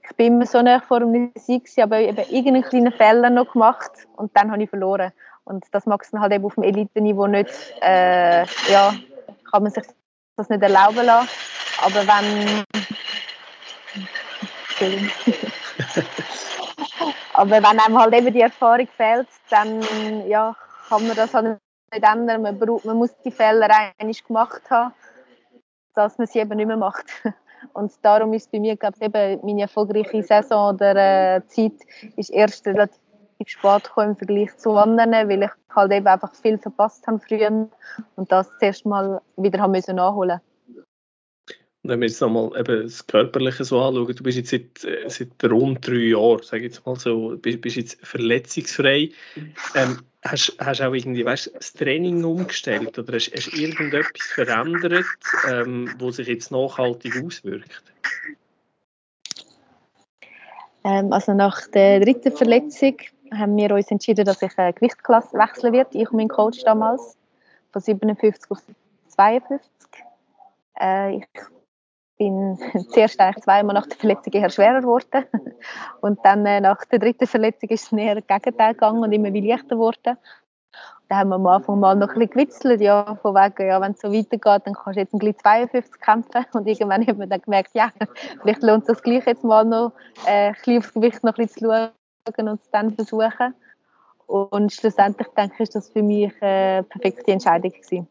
[0.09, 3.91] ich bin immer so nah vor dem Sieg aber eben irgendeinen kleinen Fehler noch gemacht
[4.15, 5.11] und dann habe ich verloren.
[5.43, 7.51] Und das mag es dann halt eben auf dem Elite-Niveau nicht,
[7.83, 8.95] äh, ja,
[9.51, 9.83] kann man sich
[10.37, 11.29] das nicht erlauben lassen.
[11.81, 12.63] Aber wenn,
[17.33, 19.81] Aber wenn einem halt eben die Erfahrung fehlt, dann
[20.27, 20.55] ja,
[20.89, 21.59] kann man das halt
[21.91, 22.41] nicht ändern.
[22.41, 23.67] Man, braucht, man muss die Fehler
[23.97, 24.93] eigentlich gemacht haben,
[25.95, 27.05] dass man sie eben nicht mehr macht.
[27.73, 31.73] Und darum ist bei mir, glaube ich, eben meine erfolgreiche Saison oder äh, Zeit
[32.15, 32.97] ist erst relativ
[33.45, 37.69] spät gekommen im Vergleich zu anderen, weil ich halt eben einfach viel verpasst habe früher
[38.15, 40.41] und das zuerst mal wieder haben müssen nachholen
[41.83, 45.43] wenn wir jetzt nochmal eben das Körperliche so anschauen, du bist jetzt seit, äh, seit
[45.51, 49.09] rund drei Jahren, sage ich jetzt mal so, bist, bist jetzt verletzungsfrei.
[49.75, 55.05] Ähm, hast du auch irgendwie, weißt, das Training umgestellt oder hast, du irgendetwas verändert,
[55.49, 57.83] ähm, wo sich jetzt nachhaltig auswirkt?
[60.83, 62.97] Ähm, also nach der dritten Verletzung
[63.33, 67.17] haben wir uns entschieden, dass ich eine Gewichtsklasse wechseln werde, ich und mein Coach damals,
[67.71, 68.59] von 57 auf
[69.07, 69.59] 52.
[70.79, 71.27] Äh, ich
[72.21, 72.57] bin
[72.93, 75.25] zuerst eigentlich zweimal nach der Verletzung eher schwerer geworden
[76.01, 79.75] und dann äh, nach der dritten Verletzung ist es näher Gegenteil gegangen und immer leichter
[79.75, 80.17] geworden.
[81.09, 83.93] Da haben wir am Anfang mal noch ein bisschen gewitzelt, ja, von wegen, ja, wenn
[83.93, 87.27] es so weitergeht, dann kannst du jetzt ein bisschen 52 kämpfen und irgendwann haben wir
[87.27, 87.89] dann gemerkt, ja,
[88.41, 89.93] vielleicht lohnt es sich gleich jetzt mal noch
[90.27, 91.91] äh, ein bisschen aufs Gewicht noch ein bisschen zu
[92.37, 93.55] schauen und es dann versuchen.
[94.27, 98.07] Und schlussendlich denke ich, ist das für mich eine perfekte Entscheidung gewesen.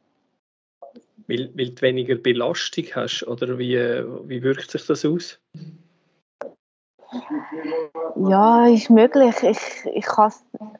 [1.31, 3.23] Weil, weil du weniger Belastung hast?
[3.23, 5.39] Oder wie, wie wirkt sich das aus?
[8.17, 9.37] Ja, ist möglich.
[9.43, 10.07] Ich, ich,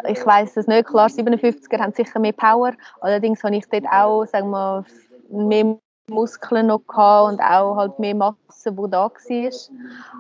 [0.09, 0.89] ich weiß es nicht.
[0.89, 2.73] Klar, 57er haben sicher mehr Power.
[3.01, 4.85] Allerdings habe ich dort auch sagen wir,
[5.31, 5.79] mehr
[6.11, 9.51] Muskeln noch gehabt und auch halt mehr Masse, die da war.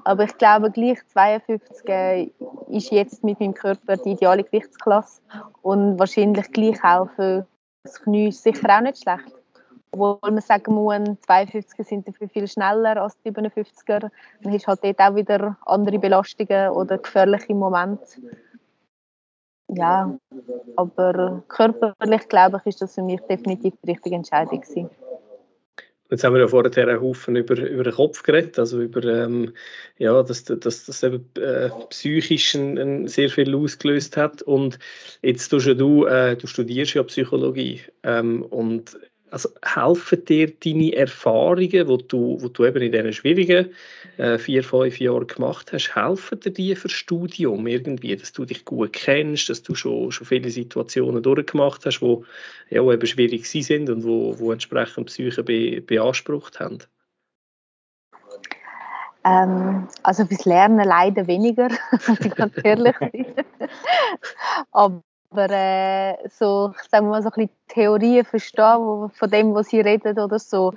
[0.05, 2.33] Aber ich glaube, gleich 52
[2.69, 5.21] ist jetzt mit meinem Körper die ideale Gewichtsklasse.
[5.63, 7.47] Und wahrscheinlich gleich auch für
[7.83, 9.40] das Knie sicher auch nicht schlecht.
[9.93, 14.11] Obwohl man sagen muss, 52er sind dafür viel schneller als die 57er.
[14.43, 18.21] Dann hast du halt dort auch wieder andere Belastungen oder gefährliche Momente.
[19.73, 20.19] Ja,
[20.77, 24.91] aber körperlich, glaube ich, ist das für mich definitiv die richtige Entscheidung gewesen.
[26.11, 29.55] Jetzt haben wir ja vorher einen Haufen über, über den Kopf geredet, also über, ähm,
[29.97, 34.43] ja, dass, dass das eben äh, psychisch ein, ein sehr viel ausgelöst hat.
[34.43, 34.81] Und
[35.23, 38.99] jetzt tust du, äh, du studierst ja Psychologie ähm, und
[39.31, 43.71] also helfen dir deine Erfahrungen, die du, die du eben in diesen schwierigen
[44.17, 48.65] äh, vier, fünf Jahren gemacht hast, helfen dir die für Studium irgendwie, dass du dich
[48.65, 52.19] gut kennst, dass du schon, schon viele Situationen durchgemacht hast, die
[52.71, 56.79] ja, eben schwierig sind und wo, wo entsprechend Psyche be, beansprucht haben?
[59.25, 61.69] Ähm, also fürs Lernen leider weniger,
[62.07, 63.27] muss ich ganz ehrlich sein.
[64.73, 69.69] Aber aber äh, so, ich sage mal, so ein bisschen Theorien verstehen von dem, was
[69.69, 70.73] sie reden oder so,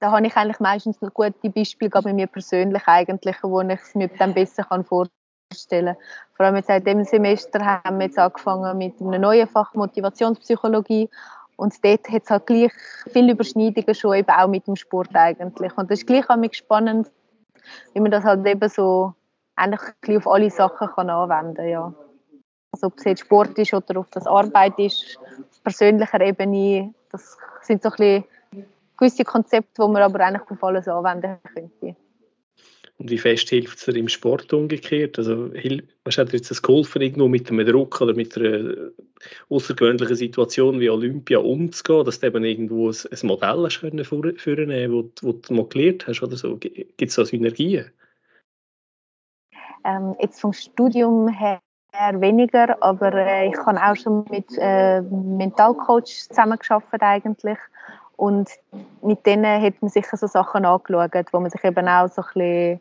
[0.00, 3.80] da habe ich eigentlich meistens noch gute Beispiele, gerade bei mir persönlich eigentlich, wo ich
[3.80, 6.04] es mir dann besser kann vorstellen kann.
[6.34, 11.08] Vor allem jetzt seit dem Semester haben wir jetzt angefangen mit einem neuen Fach Motivationspsychologie
[11.56, 12.72] und dort hat es halt gleich
[13.12, 15.76] viele Überschneidungen schon eben auch mit dem Sport eigentlich.
[15.76, 17.10] Und das ist gleich auch spannend,
[17.94, 19.14] wie man das halt eben so
[19.56, 21.94] eigentlich auf alle Sachen kann anwenden kann, ja.
[22.78, 27.36] Also ob es jetzt Sport ist oder ob das Arbeit ist, auf persönlicher Ebene, das
[27.60, 28.24] sind so ein bisschen
[28.96, 31.96] gewisse Konzepte, die man aber eigentlich auf alles anwenden könnte.
[32.98, 35.18] Und wie fest hilft es dir im Sport umgekehrt?
[35.18, 35.50] Also,
[36.04, 38.90] was hat dir jetzt das geholfen, irgendwo mit einem Druck oder mit einer
[39.48, 44.92] außergewöhnlichen Situation wie Olympia umzugehen, dass du eben irgendwo ein, ein Modell hast können vornehmen,
[44.92, 46.56] wo, wo du mal gelernt hast oder so?
[46.56, 47.90] Gibt es da Synergien?
[49.84, 51.60] Ähm, jetzt vom Studium her
[51.92, 57.58] weniger, aber äh, ich habe auch schon mit äh, Mentalcoach zusammengearbeitet eigentlich
[58.16, 58.50] und
[59.02, 62.28] mit denen hat man sicher so Sachen angeschaut, wo man sich eben auch so ein
[62.34, 62.80] bisschen,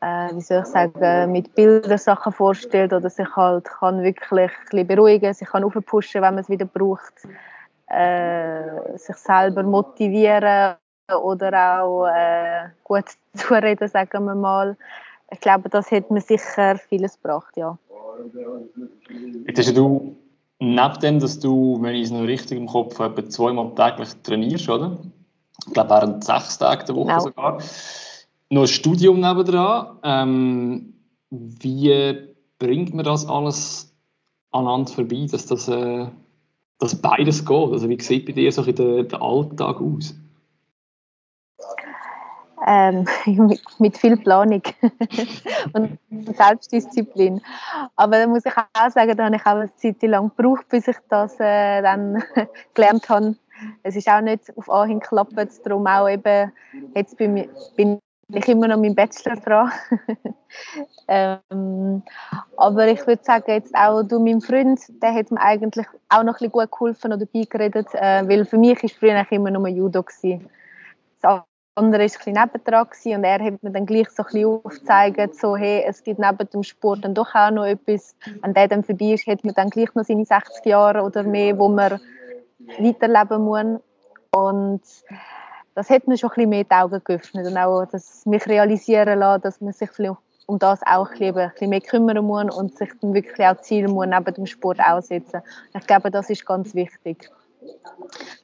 [0.00, 4.64] äh, wie soll ich sagen, mit Bildern Sachen vorstellt oder sich halt kann wirklich ein
[4.70, 7.14] bisschen beruhigen, sich kann aufpushen, wenn man es wieder braucht,
[7.88, 10.76] äh, sich selber motivieren
[11.14, 14.76] oder auch äh, gut zureden, sagen wir mal.
[15.32, 17.78] Ich glaube, das hat mir sicher vieles gebracht, ja.
[19.46, 20.16] Jetzt hast du
[20.58, 24.68] neben dem, dass du, wenn ich es noch richtig im Kopf habe, zweimal täglich trainierst,
[24.68, 24.98] oder?
[25.66, 27.20] Ich glaube, während sechs Tagen der Woche genau.
[27.20, 27.62] sogar.
[28.50, 29.98] Noch ein Studium nebendran.
[30.02, 30.94] Ähm,
[31.30, 32.14] wie
[32.58, 33.94] bringt man das alles
[34.50, 36.06] aneinander vorbei, dass das äh,
[36.78, 37.72] dass beides geht?
[37.72, 40.14] Also wie sieht bei dir so der, der Alltag aus?
[42.66, 44.62] Ähm, mit, mit, viel Planung
[45.72, 47.40] und Selbstdisziplin.
[47.96, 50.88] Aber da muss ich auch sagen, da habe ich auch eine Zeit lang gebraucht, bis
[50.88, 52.22] ich das äh, dann
[52.74, 53.36] gelernt habe.
[53.82, 56.52] Es ist auch nicht auf Anhieb geklappt, darum auch eben,
[56.94, 57.98] jetzt bin, bin
[58.28, 59.70] ich immer noch dem Bachelor dran.
[61.08, 62.02] ähm,
[62.56, 66.34] aber ich würde sagen, jetzt auch du, mein Freund, der hat mir eigentlich auch noch
[66.34, 70.02] ein bisschen gut geholfen oder beigeredet, äh, weil für mich war früher immer nur Judo.
[70.02, 70.48] Gewesen
[71.74, 75.56] andere war ein nebendran und er hat mir dann gleich so ein bisschen aufgezeigt, so,
[75.56, 78.14] hey, es gibt neben dem Sport dann doch auch noch etwas.
[78.42, 81.58] Wenn der dann vorbei ist, hat man dann gleich noch seine 60 Jahre oder mehr,
[81.58, 81.98] wo man
[82.78, 83.80] weiterleben muss.
[84.32, 84.82] Und
[85.74, 89.18] das hat mir schon ein bisschen mehr die Augen geöffnet und auch das mich realisieren
[89.18, 89.90] lassen, dass man sich
[90.46, 94.06] um das auch ein bisschen, mehr kümmern muss und sich dann wirklich auch Ziele muss
[94.06, 95.40] neben dem Sport aussetzen.
[95.74, 97.30] Ich glaube, das ist ganz wichtig.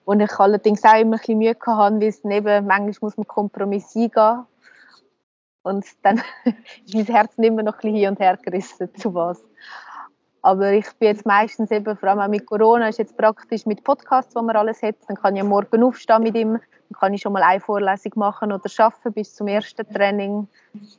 [0.05, 3.27] Und ich allerdings auch immer ein bisschen Mühe hatte, weil es eben, manchmal muss man
[3.27, 4.45] Kompromiss eingehen.
[5.63, 6.23] Und dann
[6.85, 9.45] ist mein Herz immer noch ein bisschen hin und her gerissen, zu was.
[10.41, 13.85] Aber ich bin jetzt meistens eben, vor allem auch mit Corona, ist jetzt praktisch mit
[13.85, 14.97] Podcasts, wo man alles hat.
[15.07, 18.13] Dann kann ich am Morgen aufstehen mit ihm, dann kann ich schon mal eine Vorlesung
[18.15, 20.49] machen oder arbeiten bis zum ersten Training.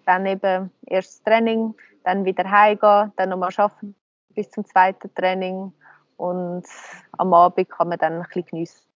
[0.05, 3.95] Dann eben erstes Training, dann wieder heimgehen, dann nochmal arbeiten
[4.35, 5.73] bis zum zweiten Training
[6.19, 6.63] und
[7.17, 8.89] am Abend kann man dann ein bisschen geniessen.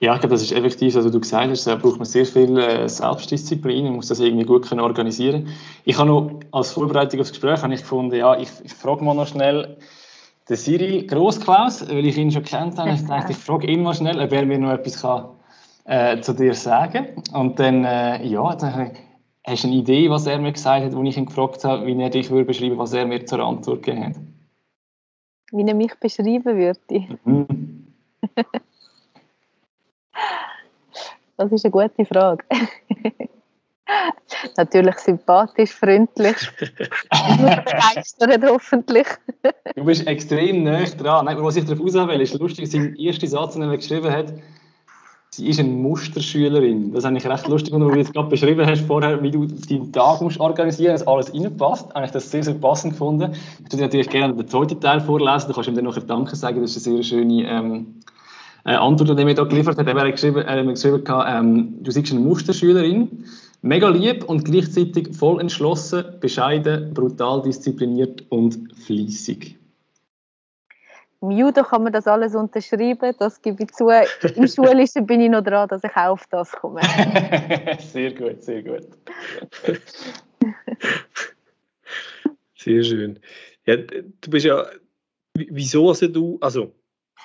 [0.00, 2.58] Ja, ich glaube, das ist effektiv, also du gesagt hast, da braucht man sehr viel
[2.58, 5.48] äh, Selbstdisziplin, man muss das irgendwie gut können organisieren
[5.84, 9.14] Ich habe noch als Vorbereitung aufs Gespräch habe ich gefunden, ja, ich, ich frage mal
[9.14, 9.78] noch schnell
[10.48, 12.90] den Cyril Grossklaus, weil ich ihn schon kennt habe.
[12.90, 15.28] Ich dachte, ich frage ihn mal schnell, ob er mir noch etwas kann,
[15.84, 18.90] äh, zu dir sagen Und dann, äh, ja, dann
[19.46, 21.98] hast du eine Idee, was er mir gesagt hat, als ich ihn gefragt habe, wie
[22.02, 24.16] er dich würde beschreiben, was er mir zur Antwort gegeben hat?
[25.54, 27.06] Wie er mich beschreiben würde?
[27.24, 27.86] Mhm.
[31.36, 32.44] Das ist eine gute Frage.
[34.56, 36.36] Natürlich sympathisch, freundlich.
[36.58, 39.06] begeistert hoffentlich.
[39.76, 41.26] du bist extrem nah dran.
[41.26, 44.32] Nein, was ich darauf raus will, ist lustig, sein erster Satz, den er geschrieben hat,
[45.36, 46.92] sie ist eine Musterschülerin.
[46.92, 49.92] Das habe ich recht lustig, wenn du jetzt gerade beschrieben hast vorher, wie du deinen
[49.92, 51.92] Tag musst organisieren musst, dass alles reinpasst.
[51.94, 53.32] Habe ich das sehr, sehr passend gefunden.
[53.64, 56.60] Ich würde natürlich gerne den zweiten Teil vorlesen, du kannst ihm dann noch Danke sagen,
[56.60, 57.86] das ist eine sehr schöne ähm,
[58.64, 59.86] äh, Antwort, die er mir da geliefert hat.
[59.86, 63.24] Er hat geschrieben, er mir geschrieben ähm, du bist eine Musterschülerin,
[63.62, 69.58] mega lieb und gleichzeitig voll entschlossen, bescheiden, brutal diszipliniert und fleissig.
[71.24, 73.88] Im Judo kann man das alles unterschreiben, das gebe ich zu.
[73.88, 76.82] Im Schulischen bin ich noch dran, dass ich auch auf das komme.
[77.78, 78.86] sehr gut, sehr gut.
[82.56, 83.18] sehr schön.
[83.64, 84.66] Ja, du bist ja,
[85.34, 86.74] wieso also du, also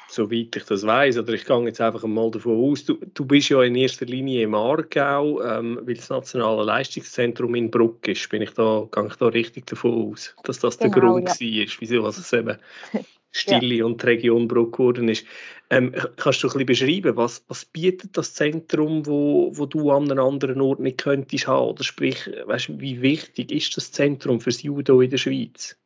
[0.07, 3.49] soweit ich das weiß, oder ich gehe jetzt einfach mal davon aus, du, du bist
[3.49, 8.29] ja in erster Linie im Aargau, ähm, weil das Nationale Leistungszentrum in Bruck ist.
[8.29, 11.67] Bin ich da, gehe ich da richtig davon aus, dass das genau, der Grund ja.
[11.67, 12.57] war, wieso also es eben
[13.31, 13.85] Stille ja.
[13.85, 15.25] und die Region Bruck geworden ist.
[15.69, 20.11] Ähm, kannst du ein bisschen beschreiben, was, was bietet das Zentrum, wo, wo du an
[20.11, 21.69] einem anderen Ort nicht könntest haben?
[21.69, 25.77] Oder sprich, weißt, wie wichtig ist das Zentrum für das Judo in der Schweiz?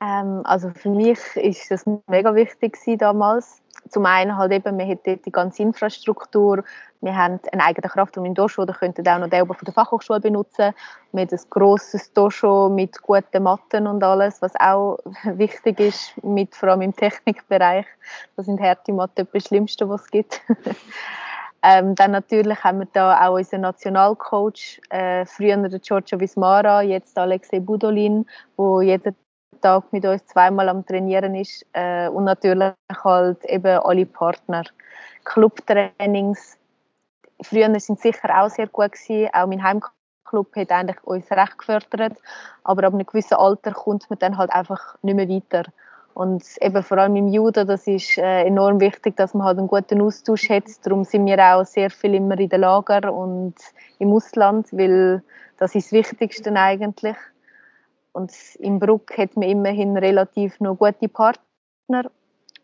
[0.00, 3.62] Ähm, also für mich ist das mega wichtig damals.
[3.88, 6.64] Zum einen halt eben, wir dort die ganze Infrastruktur,
[7.00, 10.20] wir haben einen eigenen Kraftraum im Dojo, da könnten auch noch den von der Fachhochschule
[10.20, 10.72] benutzen.
[11.12, 16.54] Wir haben ein grosses Dojo mit guten Matten und alles, was auch wichtig ist, mit,
[16.54, 17.86] vor allem im Technikbereich.
[18.36, 20.40] Das sind harte Matten das Schlimmste, was es gibt.
[21.66, 27.16] Ähm, dann natürlich haben wir da auch unseren Nationalcoach, äh, früher der Giorgio Vismara, jetzt
[27.16, 28.26] Alexei Budolin,
[28.58, 29.16] wo jeden
[29.60, 32.72] Tag mit uns zweimal am Trainieren ist äh, und natürlich
[33.04, 34.64] halt eben alle Partner.
[35.24, 36.58] Clubtrainings,
[37.42, 42.18] früher sind sicher auch sehr gut gewesen, auch mein Heimclub hat eigentlich uns recht gefördert,
[42.62, 45.64] aber ab einem gewissen Alter kommt man dann halt einfach nicht mehr weiter.
[46.14, 49.66] Und eben vor allem im Judo, das ist äh, enorm wichtig, dass man halt einen
[49.66, 50.64] guten Austausch hat.
[50.84, 53.54] Darum sind wir auch sehr viel immer in den Lager und
[53.98, 55.24] im Ausland, weil
[55.58, 57.16] das ist das Wichtigste eigentlich.
[58.14, 62.10] Und im Bruck hat man immerhin relativ noch gute Partner.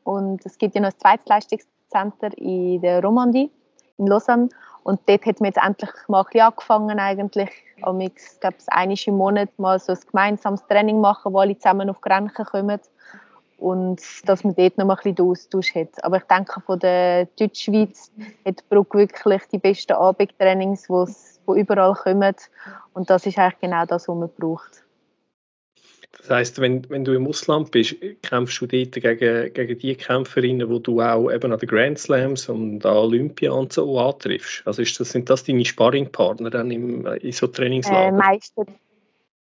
[0.05, 3.51] Und es gibt ja noch ein zweites Leistungscenter in der Romandie,
[3.99, 4.49] in Lausanne.
[4.85, 9.17] Und dort hat man jetzt endlich mal ein bisschen angefangen, eigentlich, ich glaube, einmal im
[9.17, 12.81] Monat mal so ein gemeinsames Training machen, wo alle zusammen auf Grenzen kommen
[13.59, 16.03] und dass man dort noch mal ein Austausch hat.
[16.03, 18.11] Aber ich denke, von der Deutschschweiz
[18.47, 22.37] hat Bruck wirklich die besten Abendtrainings, die überall kommen
[22.95, 24.85] und das ist eigentlich genau das, was man braucht.
[26.19, 30.69] Das heisst, wenn, wenn du im Ausland bist, kämpfst du dort gegen, gegen die Kämpferinnen,
[30.69, 34.67] die du auch eben an den Grand Slams und an Olympia und so antriffst?
[34.67, 38.09] Also ist das, sind das deine Sparringpartner dann im, in so Trainingslager?
[38.09, 38.67] Äh, meistens,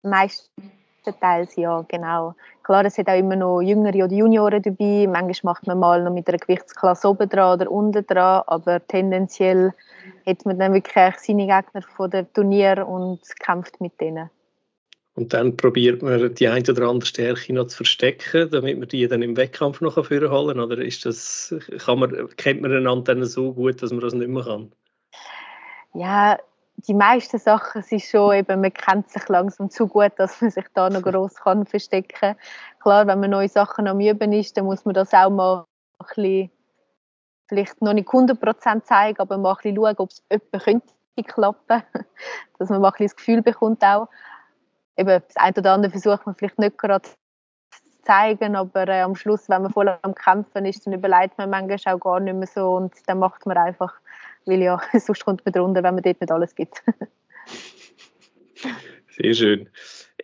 [0.03, 0.50] meistens
[1.20, 2.35] Teils, ja, genau.
[2.62, 5.07] Klar, es hat auch immer noch Jüngere oder Junioren dabei.
[5.07, 9.74] Manchmal macht man mal noch mit einer Gewichtsklasse oben dran oder unten dran, aber tendenziell
[10.27, 14.31] hat man dann wirklich seine Gegner von dem Turnier und kämpft mit denen.
[15.16, 19.07] Und dann probiert man die eine oder andere Stärke noch zu verstecken, damit man die
[19.07, 20.61] dann im Wettkampf noch holen kann?
[20.61, 24.29] Oder ist das, kann man, kennt man einander dann so gut, dass man das nicht
[24.29, 24.72] mehr kann?
[25.94, 26.37] Ja,
[26.77, 30.64] die meisten Sachen sind schon eben, man kennt sich langsam zu gut, dass man sich
[30.74, 32.35] da noch gross kann verstecken
[32.81, 35.64] Klar, wenn man neue Sachen am Üben ist, dann muss man das auch mal
[35.98, 36.50] ein bisschen,
[37.46, 41.83] vielleicht noch nicht 100% zeigen, aber mal ein bisschen schauen, ob es jemand könnte klappen
[42.59, 44.09] dass man mal ein bisschen das Gefühl bekommt auch.
[44.96, 47.14] Eben, das eine oder andere versucht man vielleicht nicht gerade zu
[48.02, 51.94] zeigen, aber äh, am Schluss, wenn man voll am Kämpfen ist, dann überlegt man manchmal
[51.94, 53.94] auch gar nicht mehr so und dann macht man einfach
[54.46, 56.83] weil ja, sonst kommt man drunter, wenn man dort nicht alles gibt.
[59.16, 59.68] Sehr schön.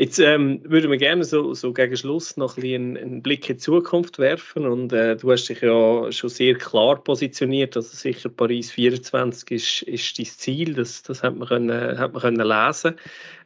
[0.01, 3.57] Jetzt ähm, würden wir gerne so, so gegen Schluss noch ein bisschen einen, Blick in
[3.57, 4.65] die Zukunft werfen.
[4.65, 7.77] Und äh, du hast dich ja schon sehr klar positioniert.
[7.77, 10.73] Also sicher Paris 24 ist, ist dein Ziel.
[10.73, 12.95] Das, das hat man, können, hat man können lesen.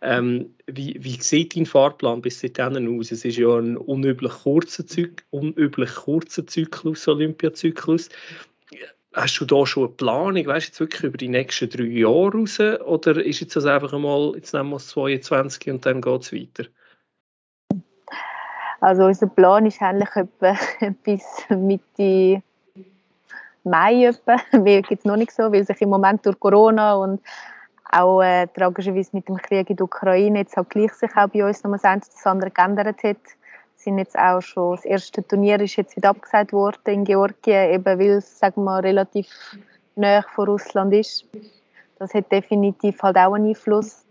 [0.00, 3.10] Ähm, wie, wie sieht dein Fahrplan bis dahin aus?
[3.10, 8.10] Es ist ja ein unüblich kurzer, Zyk unüblich kurzer Zyklus, Olympiazyklus
[9.14, 12.32] hast du da schon eine Planung, weißt du, jetzt wirklich über die nächsten drei Jahre
[12.32, 12.58] raus?
[12.60, 16.32] Oder ist jetzt das einfach einmal, jetzt nehmen wir es 22 und dann geht es
[16.32, 16.64] weiter?
[18.80, 20.56] Also unser Plan ist eigentlich etwa
[21.04, 22.42] bis Mitte
[23.62, 24.36] Mai etwa.
[24.58, 27.22] Mehr gibt es noch nicht so, weil sich im Moment durch Corona und
[27.90, 31.46] auch äh, tragischerweise mit dem Krieg in der Ukraine jetzt halt gleich sich auch bei
[31.46, 33.16] uns noch mal das andere geändert hat
[33.84, 37.98] sind jetzt auch schon, das erste Turnier ist jetzt wieder abgesagt worden in Georgien, eben
[37.98, 39.28] weil es, sagen wir, relativ
[39.94, 41.26] näher von Russland ist.
[41.98, 44.04] Das hat definitiv halt auch einen Einfluss.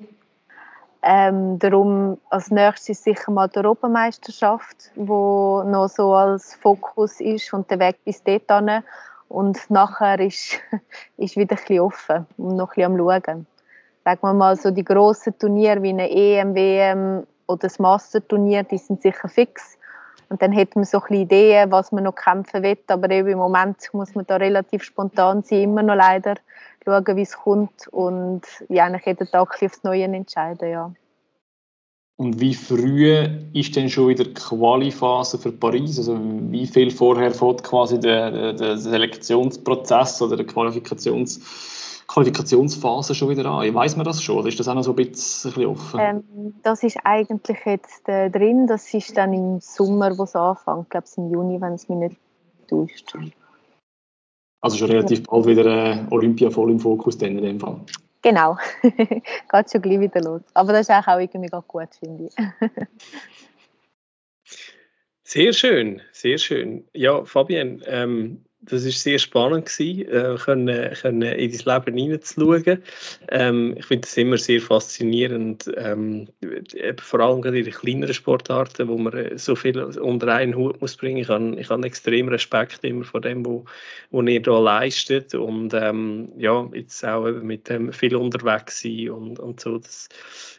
[1.01, 7.69] Ähm, darum als nächstes sicher mal die Europameisterschaft, wo noch so als Fokus ist und
[7.69, 8.83] der Weg bis dorthin.
[9.27, 10.59] Und nachher ist,
[11.17, 13.47] ist wieder ein bisschen offen und noch ein bisschen am Schauen.
[14.05, 18.77] Sagen wir mal so die grossen Turniere wie eine EM, WM oder das Masterturnier, die
[18.77, 19.77] sind sicher fix.
[20.29, 22.77] Und dann hat man so ein Ideen, was man noch kämpfen will.
[22.87, 26.35] Aber eben im Moment muss man da relativ spontan sein, immer noch leider.
[26.83, 30.91] Schauen, wie es kommt und ja, eigentlich jeden Tag aufs Neue entscheiden, ja.
[32.15, 35.97] Und wie früh ist denn schon wieder die Qualiphase für Paris?
[35.97, 41.39] Also wie viel vorher fährt quasi der, der, Selektionsprozess oder der Qualifikations
[42.07, 43.73] Qualifikationsphase schon wieder an?
[43.73, 45.99] Weiß man das schon oder ist das auch noch so ein bisschen offen?
[45.99, 48.67] Ähm, das ist eigentlich jetzt äh, drin.
[48.67, 50.83] Das ist dann im Sommer, wo es anfängt.
[50.83, 52.17] Ich glaube, es im Juni, wenn es mich nicht
[52.67, 53.15] täuscht.
[54.61, 55.25] Also schon relativ ja.
[55.29, 57.81] bald wieder äh, Olympia voll im Fokus dann in dem Fall.
[58.21, 58.57] Genau.
[58.81, 60.41] Geht schon gleich wieder los.
[60.53, 62.35] Aber das ist auch irgendwie ganz gut, finde ich.
[65.23, 66.87] sehr schön, sehr schön.
[66.93, 72.83] Ja, Fabian, ähm, das ist sehr spannend gewesen, äh, können, können in dein Leben hineinzuschauen.
[73.29, 76.27] Ähm, ich finde es immer sehr faszinierend, ähm,
[77.01, 80.95] vor allem in den kleineren Sportarten, wo man äh, so viel unter einen Hut muss
[80.95, 81.17] bringen.
[81.17, 83.65] Ich habe, ich habe extrem Respekt immer vor dem, wo,
[84.11, 89.39] wo ihr da leistet und ähm, ja, jetzt auch mit dem viel unterwegs sein und,
[89.39, 89.77] und so.
[89.77, 90.09] Das,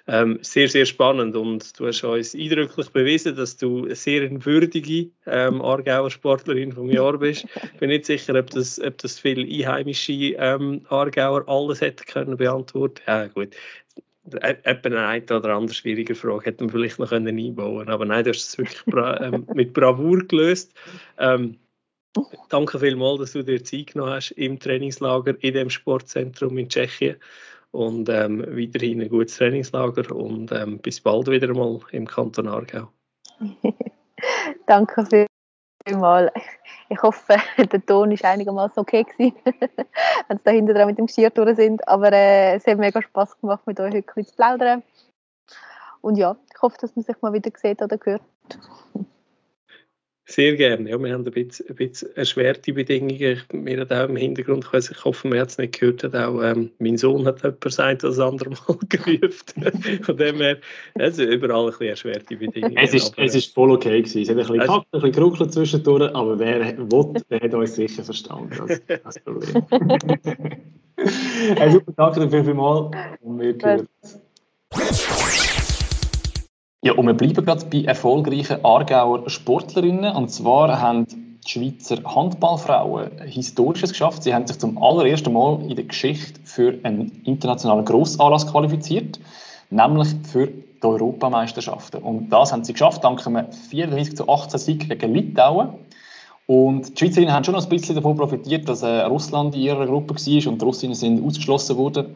[0.06, 5.10] ähm, sehr, sehr spannend und du hast uns eindrücklich bewiesen, dass du eine sehr würdige
[5.26, 7.46] ähm, Aargauer Sportlerin vom Jahr bist.
[7.80, 13.02] Bin nicht sicher, ob das, ob das viele einheimische ähm, Aargauer alles hätten können beantworten.
[13.06, 13.54] Ja gut,
[14.30, 18.30] etwa eine oder andere schwierige Frage hätte man vielleicht noch können einbauen Aber nein, du
[18.30, 20.72] hast es wirklich bra ähm, mit Bravour gelöst.
[21.18, 21.58] Ähm,
[22.48, 27.16] danke vielmals, dass du dir Zeit genommen hast im Trainingslager in dem Sportzentrum in Tschechien.
[27.72, 32.88] Und ähm, weiterhin ein gutes Trainingslager und ähm, bis bald wieder mal im Kanton Aargau.
[34.66, 35.26] danke
[35.84, 36.30] vielmals.
[36.94, 41.30] Ich hoffe, der Ton ist einigermaßen okay wenn sie da hinten dran mit dem Geschirr
[41.30, 41.86] durch sind.
[41.88, 44.84] Aber äh, es hat mega Spaß gemacht, mit euch heute zu plaudern.
[46.00, 48.22] Und ja, ich hoffe, dass man sich mal wieder sieht oder hört.
[50.26, 50.88] Sehr gerne.
[50.88, 53.42] Ja, wir haben ein bisschen, ein bisschen erschwerte Bedingungen.
[53.52, 56.70] Wir haben auch im Hintergrund, ich hoffe, man hat es nicht gehört, hat auch ähm,
[56.78, 60.02] mein Sohn hat etwas ein das andere Mal gerufen.
[60.02, 60.56] Von dem her,
[60.94, 62.76] es sind überall ein bisschen erschwerte Bedingungen.
[62.78, 64.22] Es ist, aber, es ist voll okay gewesen.
[64.22, 67.74] Es hat ein bisschen gekackt, ein bisschen geruckelt zwischendurch, aber wer will, der hat uns
[67.74, 68.50] sicher verstanden.
[68.66, 69.66] Das, das Problem.
[71.56, 73.88] hey, super, danke dir vielmals und wir hören
[76.84, 80.14] ja, und wir bleiben gerade bei erfolgreichen Aargauer Sportlerinnen.
[80.14, 84.22] Und zwar haben die Schweizer Handballfrauen Historisches geschafft.
[84.22, 89.18] Sie haben sich zum allerersten Mal in der Geschichte für einen internationalen Grossanlass qualifiziert,
[89.70, 92.02] nämlich für die Europameisterschaften.
[92.02, 95.70] Und das haben sie geschafft, dank einem 34 zu 18 Sieg gegen Litauen.
[96.46, 100.16] Und die Schweizerinnen haben schon ein bisschen davon profitiert, dass äh, Russland in ihrer Gruppe
[100.16, 102.14] war und die Russinnen sind ausgeschlossen worden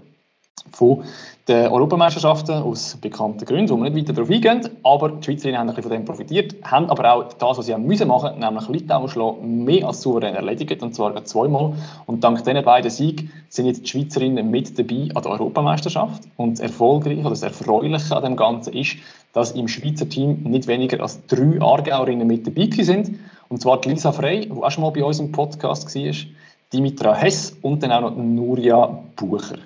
[0.72, 1.04] von
[1.48, 4.68] den Europameisterschaften aus bekannten Gründen, wo wir nicht weiter darauf eingehen.
[4.82, 7.74] Aber die Schweizerinnen haben ein bisschen von dem profitiert, haben aber auch das, was sie
[7.74, 11.74] haben müssen machen, nämlich Litauen schlagen, mehr als souverän erledigt, und zwar zweimal.
[12.06, 16.24] Und dank diesen beiden Siegen sind jetzt die Schweizerinnen mit dabei an der Europameisterschaft.
[16.36, 18.96] Und das Erfolgreiche oder das Erfreuliche an dem Ganzen ist,
[19.32, 23.18] dass im Schweizer Team nicht weniger als drei Aargauerinnen mit dabei sind.
[23.48, 26.12] Und zwar Lisa Frey, die auch schon mal bei uns im Podcast war,
[26.72, 29.56] Dimitra Hess und dann auch noch Nuria Bucher.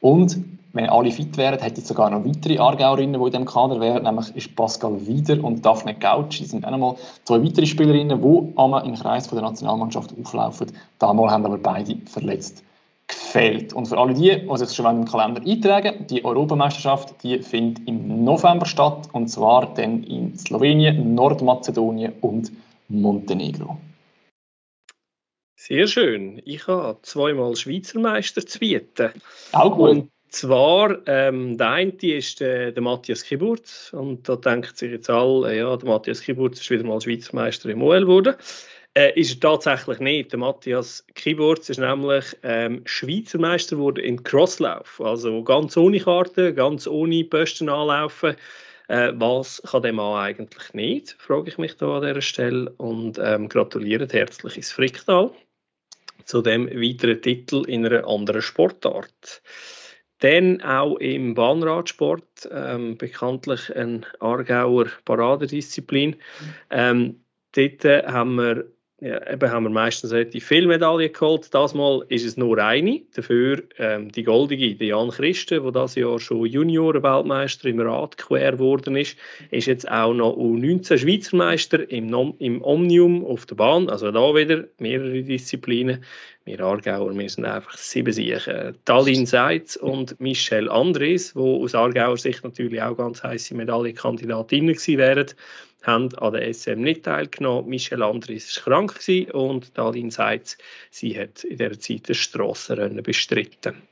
[0.00, 0.38] Und
[0.72, 4.04] wenn alle fit wären, hätte ich sogar noch weitere Aargauerinnen, die in diesem Kader wären,
[4.04, 6.40] nämlich ist Pascal Wieder und Daphne Gautsch.
[6.40, 6.94] Das sind auch nochmal
[7.24, 10.70] zwei weitere Spielerinnen, die einmal im Kreis der Nationalmannschaft auflaufen.
[10.98, 12.62] Damals haben aber beide verletzt
[13.08, 13.72] gefehlt.
[13.72, 18.24] Und für alle die, die sich schon im Kalender eintragen, die Europameisterschaft, die findet im
[18.24, 22.52] November statt, und zwar dann in Slowenien, Nordmazedonien und
[22.88, 23.78] Montenegro.
[25.60, 26.40] Sehr schön.
[26.44, 29.10] Ich habe zweimal Schweizer Meister zu bieten.
[29.50, 29.90] Auch gut.
[29.90, 33.90] Und zwar, ähm, der eine ist äh, der Matthias Kiburt.
[33.92, 37.68] Und da denkt sich jetzt alle, ja, der Matthias Kiburt ist wieder mal Schweizer Meister
[37.70, 38.36] im OL geworden.
[38.94, 40.30] Äh, ist er tatsächlich nicht.
[40.30, 45.00] Der Matthias Kiburt ist nämlich ähm, Schweizer Meister geworden im Crosslauf.
[45.00, 48.36] Also ganz ohne Karte, ganz ohne Posten anlaufen.
[48.86, 52.72] Äh, was kann der Mann eigentlich nicht, frage ich mich da an dieser Stelle.
[52.76, 55.32] Und ähm, gratuliere herzlich ins Fricktal
[56.28, 59.42] zu dem weiteren Titel in einer anderen Sportart.
[60.18, 66.16] Dann auch im Bahnradsport, ähm, bekanntlich ein Aargauer Paradedisziplin.
[66.70, 68.66] Ähm, dort haben wir
[69.00, 71.54] ja, eben haben wir meistens relativ viele Medaillen geholt.
[71.54, 73.00] Das Mal ist es nur eine.
[73.14, 78.52] Dafür ähm, die goldige, die Jan Christen, der das Jahr schon Junioren-Weltmeister im Rad quer
[78.52, 79.16] geworden ist,
[79.52, 83.88] ist jetzt auch noch U19 Schweizer Meister im, im Omnium auf der Bahn.
[83.88, 86.02] Also da wieder mehrere Disziplinen.
[86.44, 88.74] Wir Aargauer, wir sind einfach sieben Siechen.
[88.84, 94.98] Talin Seitz und Michelle Andres, die aus Aargauer Sicht natürlich auch ganz heiße Medaillenkandidatinnen gewesen
[94.98, 95.26] wären
[95.82, 97.68] haben an der SM nicht teilgenommen.
[97.68, 99.00] Michel Andres war krank
[99.32, 100.58] und Dalin Seitz,
[100.90, 103.82] sie hat in dieser Zeit das Strassenrennen bestritten.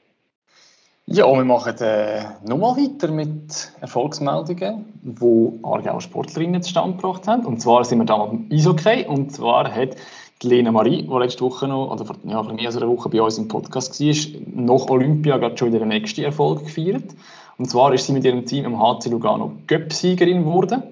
[1.08, 7.46] Ja, wir machen äh, nochmal weiter mit Erfolgsmeldungen, die Aargauer Sportlerinnen zustande gebracht haben.
[7.46, 9.06] Und zwar sind wir da beim Eishockey.
[9.06, 9.90] Und zwar hat
[10.42, 13.08] die Lena Marie, die letzte Woche noch, oder vor, ja, vor mehr als einer Woche
[13.08, 17.14] bei uns im Podcast war, nach Olympia gerade schon den nächsten Erfolg gefeiert.
[17.56, 20.82] Und zwar ist sie mit ihrem Team im HC Lugano Göpp-Siegerin geworden.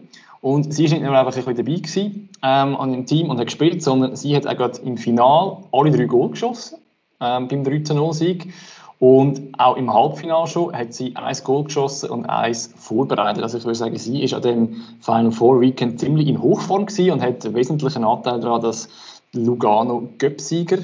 [0.45, 3.39] Und sie war nicht nur einfach ein bisschen dabei gewesen, ähm, an dem Team und
[3.39, 6.81] hat gespielt, sondern sie hat auch gerade im Finale alle drei Goal geschossen,
[7.19, 8.53] ähm, beim 13-0-Sieg.
[8.99, 13.43] Und auch im Halbfinale schon hat sie ein Goal geschossen und eins vorbereitet.
[13.43, 17.13] Also ich würde sagen, sie ist an dem Final Four Weekend ziemlich in Hochform gewesen
[17.13, 18.91] und hat einen wesentlichen Anteil daran, dass
[19.33, 20.77] Lugano Göpsieger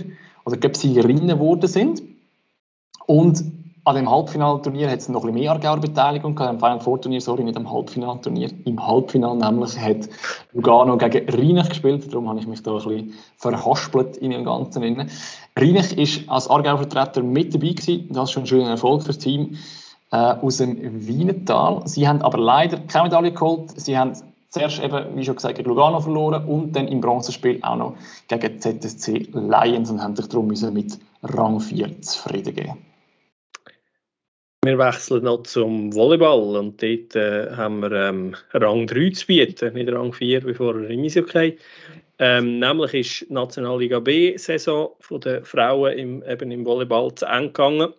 [0.46, 2.00] oder Göpsiegerinnen geworden sind.
[3.04, 3.44] Und
[3.84, 7.00] an dem Halbfinalturnier hat es noch ein bisschen mehr Aargauer Beteiligung gehabt, am Final Four
[7.00, 8.50] Turnier, sorry, nicht am Halbfinalturnier.
[8.64, 10.08] Im Halbfinal nämlich hat
[10.52, 14.82] Lugano gegen Rheinich gespielt, darum habe ich mich da ein bisschen verhaspelt in dem Ganzen.
[15.56, 19.08] Rheinich ist als Aargauer Vertreter mit dabei gewesen, das ist schon ein schöner Erfolg für
[19.08, 19.56] das Team
[20.12, 21.82] äh, aus dem Wienertal.
[21.86, 24.14] Sie haben aber leider keine Medaille geholt, sie haben
[24.50, 27.94] Zuerst eben, wie schon gesagt, gegen Lugano verloren und dann im Bronzespiel auch noch
[28.26, 32.89] gegen ZSC Lions und haben sich darum mit Rang 4 zufrieden geben.
[34.62, 39.72] Wir wechseln noch zum Volleyball und dort äh, haben wir ähm, Rang 3 zu bieten,
[39.72, 41.56] nicht Rang 4 wie vorher im Eishockey.
[42.18, 44.90] Ähm, nämlich ist die Nationalliga B-Saison
[45.24, 47.94] der Frauen im, eben im Volleyball zu Ende gegangen.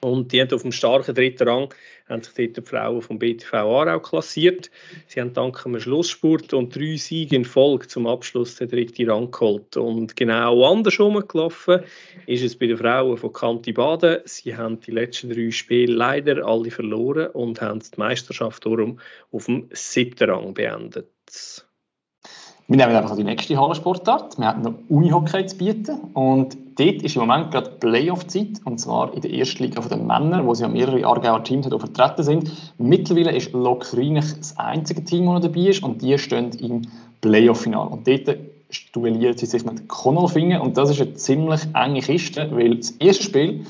[0.00, 1.72] Und die haben auf dem starken dritten Rang
[2.08, 4.70] haben sich dort die Frauen vom BTV Aarau klassiert.
[5.06, 9.30] Sie haben dank einem Schlussspurt und drei Siegen in Folge zum Abschluss den dritten Rang
[9.30, 9.76] geholt.
[9.76, 11.80] Und genau andersrum gelaufen
[12.26, 14.18] ist es bei den Frauen von Kanti Baden.
[14.26, 19.00] Sie haben die letzten drei Spiele leider alle verloren und haben die Meisterschaft darum
[19.32, 21.08] auf dem siebten Rang beendet.
[22.66, 24.38] Wir nehmen einfach die nächste Hallensportart.
[24.38, 26.00] Wir haben noch Unihockey zu bieten.
[26.14, 28.60] Und dort ist im Moment gerade Playoff-Zeit.
[28.64, 32.22] Und zwar in der ersten Liga der Männer, wo sie ja mehrere Aargauer Teams vertreten
[32.22, 32.50] sind.
[32.78, 35.82] Mittlerweile ist Lok Rheinich das einzige Team, das dabei ist.
[35.82, 36.82] Und die stehen im
[37.20, 37.88] Playoff-Final.
[37.88, 38.36] Und dort
[38.92, 40.60] duelliert sie sich mit Konolfingen.
[40.60, 43.66] Und das ist eine ziemlich enge Kiste, weil das erste Spiel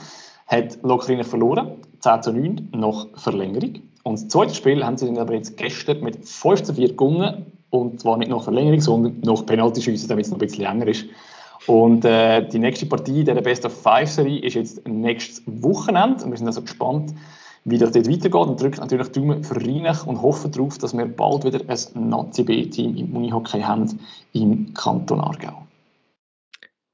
[0.47, 1.73] hat Lok Rheinich verloren.
[2.01, 3.81] 10 zu 9 nach Verlängerung.
[4.03, 7.47] Und das zweite Spiel haben sie dann aber jetzt gestern mit 5 zu 4 gewonnen
[7.71, 11.07] und zwar nicht nach Verlängerung, sondern nach Penaltyschüssen, damit es noch ein bisschen länger ist.
[11.67, 16.25] Und äh, die nächste Partie der Best of Five Serie ist jetzt nächstes Wochenende.
[16.25, 17.15] Und wir sind also gespannt,
[17.65, 18.35] wie das dort weitergeht.
[18.35, 22.97] Und drücken natürlich Daumen für Rheinach und hoffen darauf, dass wir bald wieder ein Nazi-B-Team
[22.97, 23.99] im Unihockey haben
[24.33, 25.67] im Kanton Aargau.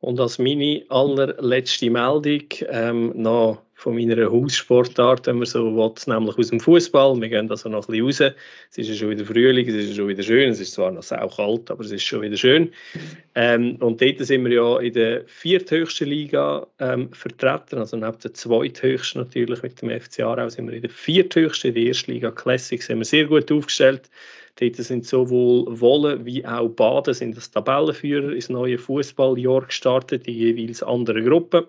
[0.00, 6.36] Und als meine allerletzte Meldung ähm, noch von meiner Haussportart, wenn man so will, nämlich
[6.36, 7.18] aus dem Fußball.
[7.18, 8.34] Wir gehen also noch ein bisschen raus.
[8.70, 10.50] Es ist ja schon wieder Frühling, es ist schon wieder schön.
[10.50, 12.72] Es ist zwar noch sehr kalt, aber es ist schon wieder schön.
[13.34, 18.34] Ähm, und dort sind wir ja in der vierthöchsten Liga ähm, vertreten, also neben der
[18.34, 22.30] zweithöchsten natürlich mit dem FC Aarau sind wir in der vierthöchsten, in der ersten Liga
[22.32, 24.10] Classic sind wir sehr gut aufgestellt.
[24.56, 30.32] Dort sind sowohl Wolle wie auch Baden sind das Tabellenführer ins neue Fußballjahr gestartet, die
[30.32, 31.64] jeweils andere Gruppen.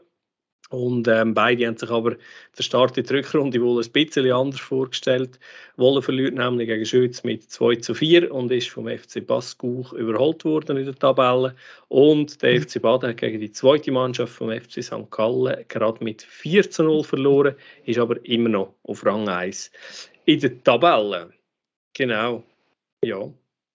[0.72, 4.62] Und ähm, beide haben sich aber den Start in der Rückrunde wohl ein bisschen anders
[4.62, 5.38] vorgestellt.
[5.76, 10.46] Wolle verliert nämlich gegen Schütz mit 2 zu 4 und ist vom FC Baskuch überholt
[10.46, 11.56] worden in der Tabelle.
[11.90, 15.12] Und der FC Baden hat gegen die zweite Mannschaft vom FC St.
[15.12, 19.72] Gallen gerade mit 4 zu 0 verloren, ist aber immer noch auf Rang 1
[20.24, 21.34] in der Tabelle.
[21.94, 22.44] Genau.
[23.04, 23.30] Ja.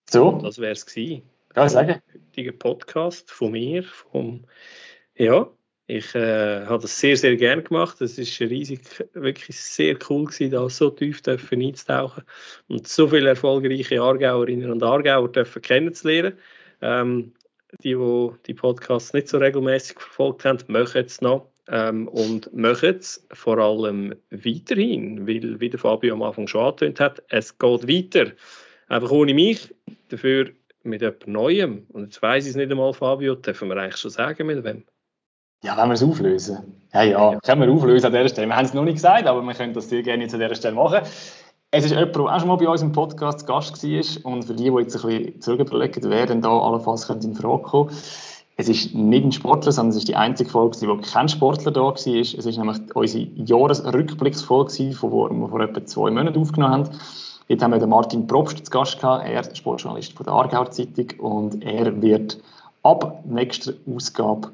[0.09, 0.39] So.
[0.43, 1.25] Das wäre es gewesen.
[1.55, 2.01] Ja, sagen.
[2.15, 4.45] Heutiger Podcast von mir, vom,
[5.15, 5.51] ja,
[5.89, 8.01] ich äh, habe das sehr, sehr gerne gemacht.
[8.01, 8.81] Es ist riesig,
[9.15, 12.25] wirklich sehr cool gewesen, da so tief dürfen einzutauchen
[12.69, 16.35] und so viele erfolgreiche Aargauerinnen und Aargauer dürfen kennenzulernen.
[16.83, 17.33] Ähm,
[17.83, 22.97] die, die die Podcasts nicht so regelmäßig verfolgt haben, machen es noch ähm, und machen
[22.99, 27.89] es vor allem weiterhin, weil, wie der Fabio am Anfang schon angetönt hat, es geht
[27.89, 28.33] weiter.
[28.89, 29.75] Einfach ohne mich,
[30.09, 30.51] dafür
[30.83, 31.87] mit jemand Neuem.
[31.89, 34.85] Und jetzt weiss ich es nicht einmal, Fabio, dürfen wir eigentlich schon sagen, mit wem?
[35.63, 36.59] Ja, wenn wir es auflösen.
[36.93, 38.49] Ja, ja, können wir auflösen an dieser Stelle.
[38.49, 40.75] Wir haben es noch nicht gesagt, aber wir können das sehr gerne zu dieser Stelle
[40.75, 41.01] machen.
[41.71, 44.33] Es ist jemand, der auch schon mal bei uns im Podcast zu Gast war.
[44.33, 47.63] Und für die, die jetzt ein bisschen zurück überlegen, wer denn da allenfalls in Frage
[47.63, 47.91] kommen
[48.59, 51.83] es ist nicht ein Sportler, sondern es ist die einzige Folge, wo kein Sportler da
[51.83, 51.95] war.
[51.95, 56.91] Es ist nämlich unsere Jahresrückblicksfolge, die wir vor etwa zwei Monaten aufgenommen haben.
[57.49, 59.29] Dort haben wir den Martin Probst zu Gast gehabt.
[59.29, 62.39] Er ist Sportjournalist von der Aargauer Zeitung und er wird
[62.83, 64.49] ab nächster Ausgabe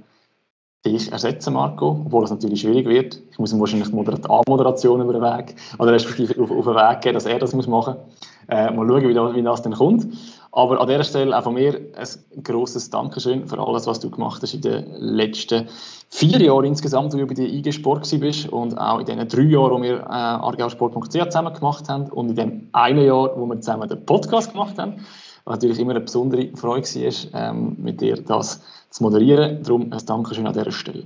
[0.85, 3.21] dich ersetzen, Marco, obwohl es natürlich schwierig wird.
[3.31, 7.01] Ich muss ihm wahrscheinlich die Moderation über den Weg, oder respektive auf, auf den Weg
[7.03, 8.29] geben, dass er das muss machen muss.
[8.49, 10.07] Äh, mal schauen, wie das, wie das dann kommt.
[10.51, 14.43] Aber an dieser Stelle auch von mir ein grosses Dankeschön für alles, was du gemacht
[14.43, 15.69] hast in den letzten
[16.11, 19.43] vier Jahren insgesamt, wo du bei der IG Sport bist und auch in den drei
[19.43, 23.61] Jahren, wo wir äh, argausport.ch zusammen gemacht haben und in dem einen Jahr, wo wir
[23.61, 24.97] zusammen den Podcast gemacht haben.
[25.45, 28.63] Was natürlich immer eine besondere Freude war, ähm, mit dir das
[28.93, 29.63] zu moderieren.
[29.63, 31.05] Darum ein Dankeschön an dieser Stelle.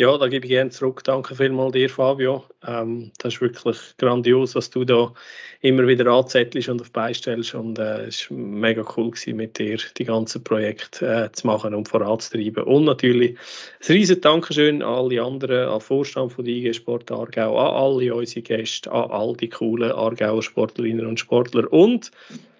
[0.00, 1.04] Ja, da gebe ich gerne zurück.
[1.04, 2.44] Danke vielmals dir, Fabio.
[2.66, 5.12] Ähm, das ist wirklich grandios, was du da
[5.60, 7.54] immer wieder anzettelst und auf beistellst.
[7.54, 11.74] Und äh, es war mega cool gewesen, mit dir die ganzen Projekte äh, zu machen
[11.74, 12.64] und voranzutreiben.
[12.64, 17.98] Und natürlich ein riesen Dankeschön an alle anderen, an Vorstand von IG Sport Aargau, an
[17.98, 22.10] alle unsere Gäste, an all die coolen Aargauer Sportlerinnen und Sportler und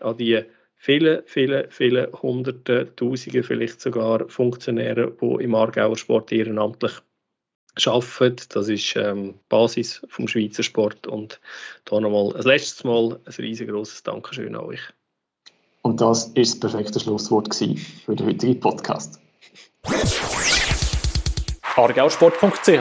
[0.01, 0.43] an die
[0.81, 6.93] viele, viele, viele Hunderte, Tausende, vielleicht sogar Funktionäre, die im Aargauer Sport ehrenamtlich
[7.85, 8.47] arbeiten.
[8.49, 11.07] Das ist ähm, die Basis vom Schweizer Sport.
[11.07, 11.39] Und
[11.85, 14.81] da nochmal ein letztes Mal ein riesengroßes Dankeschön an euch.
[15.83, 19.21] Und das ist das perfekte Schlusswort für den heutigen Podcast.
[21.77, 22.81] argausport.ch,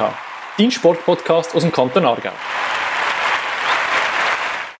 [0.57, 2.31] dein Sportpodcast aus dem Kanton Aargau.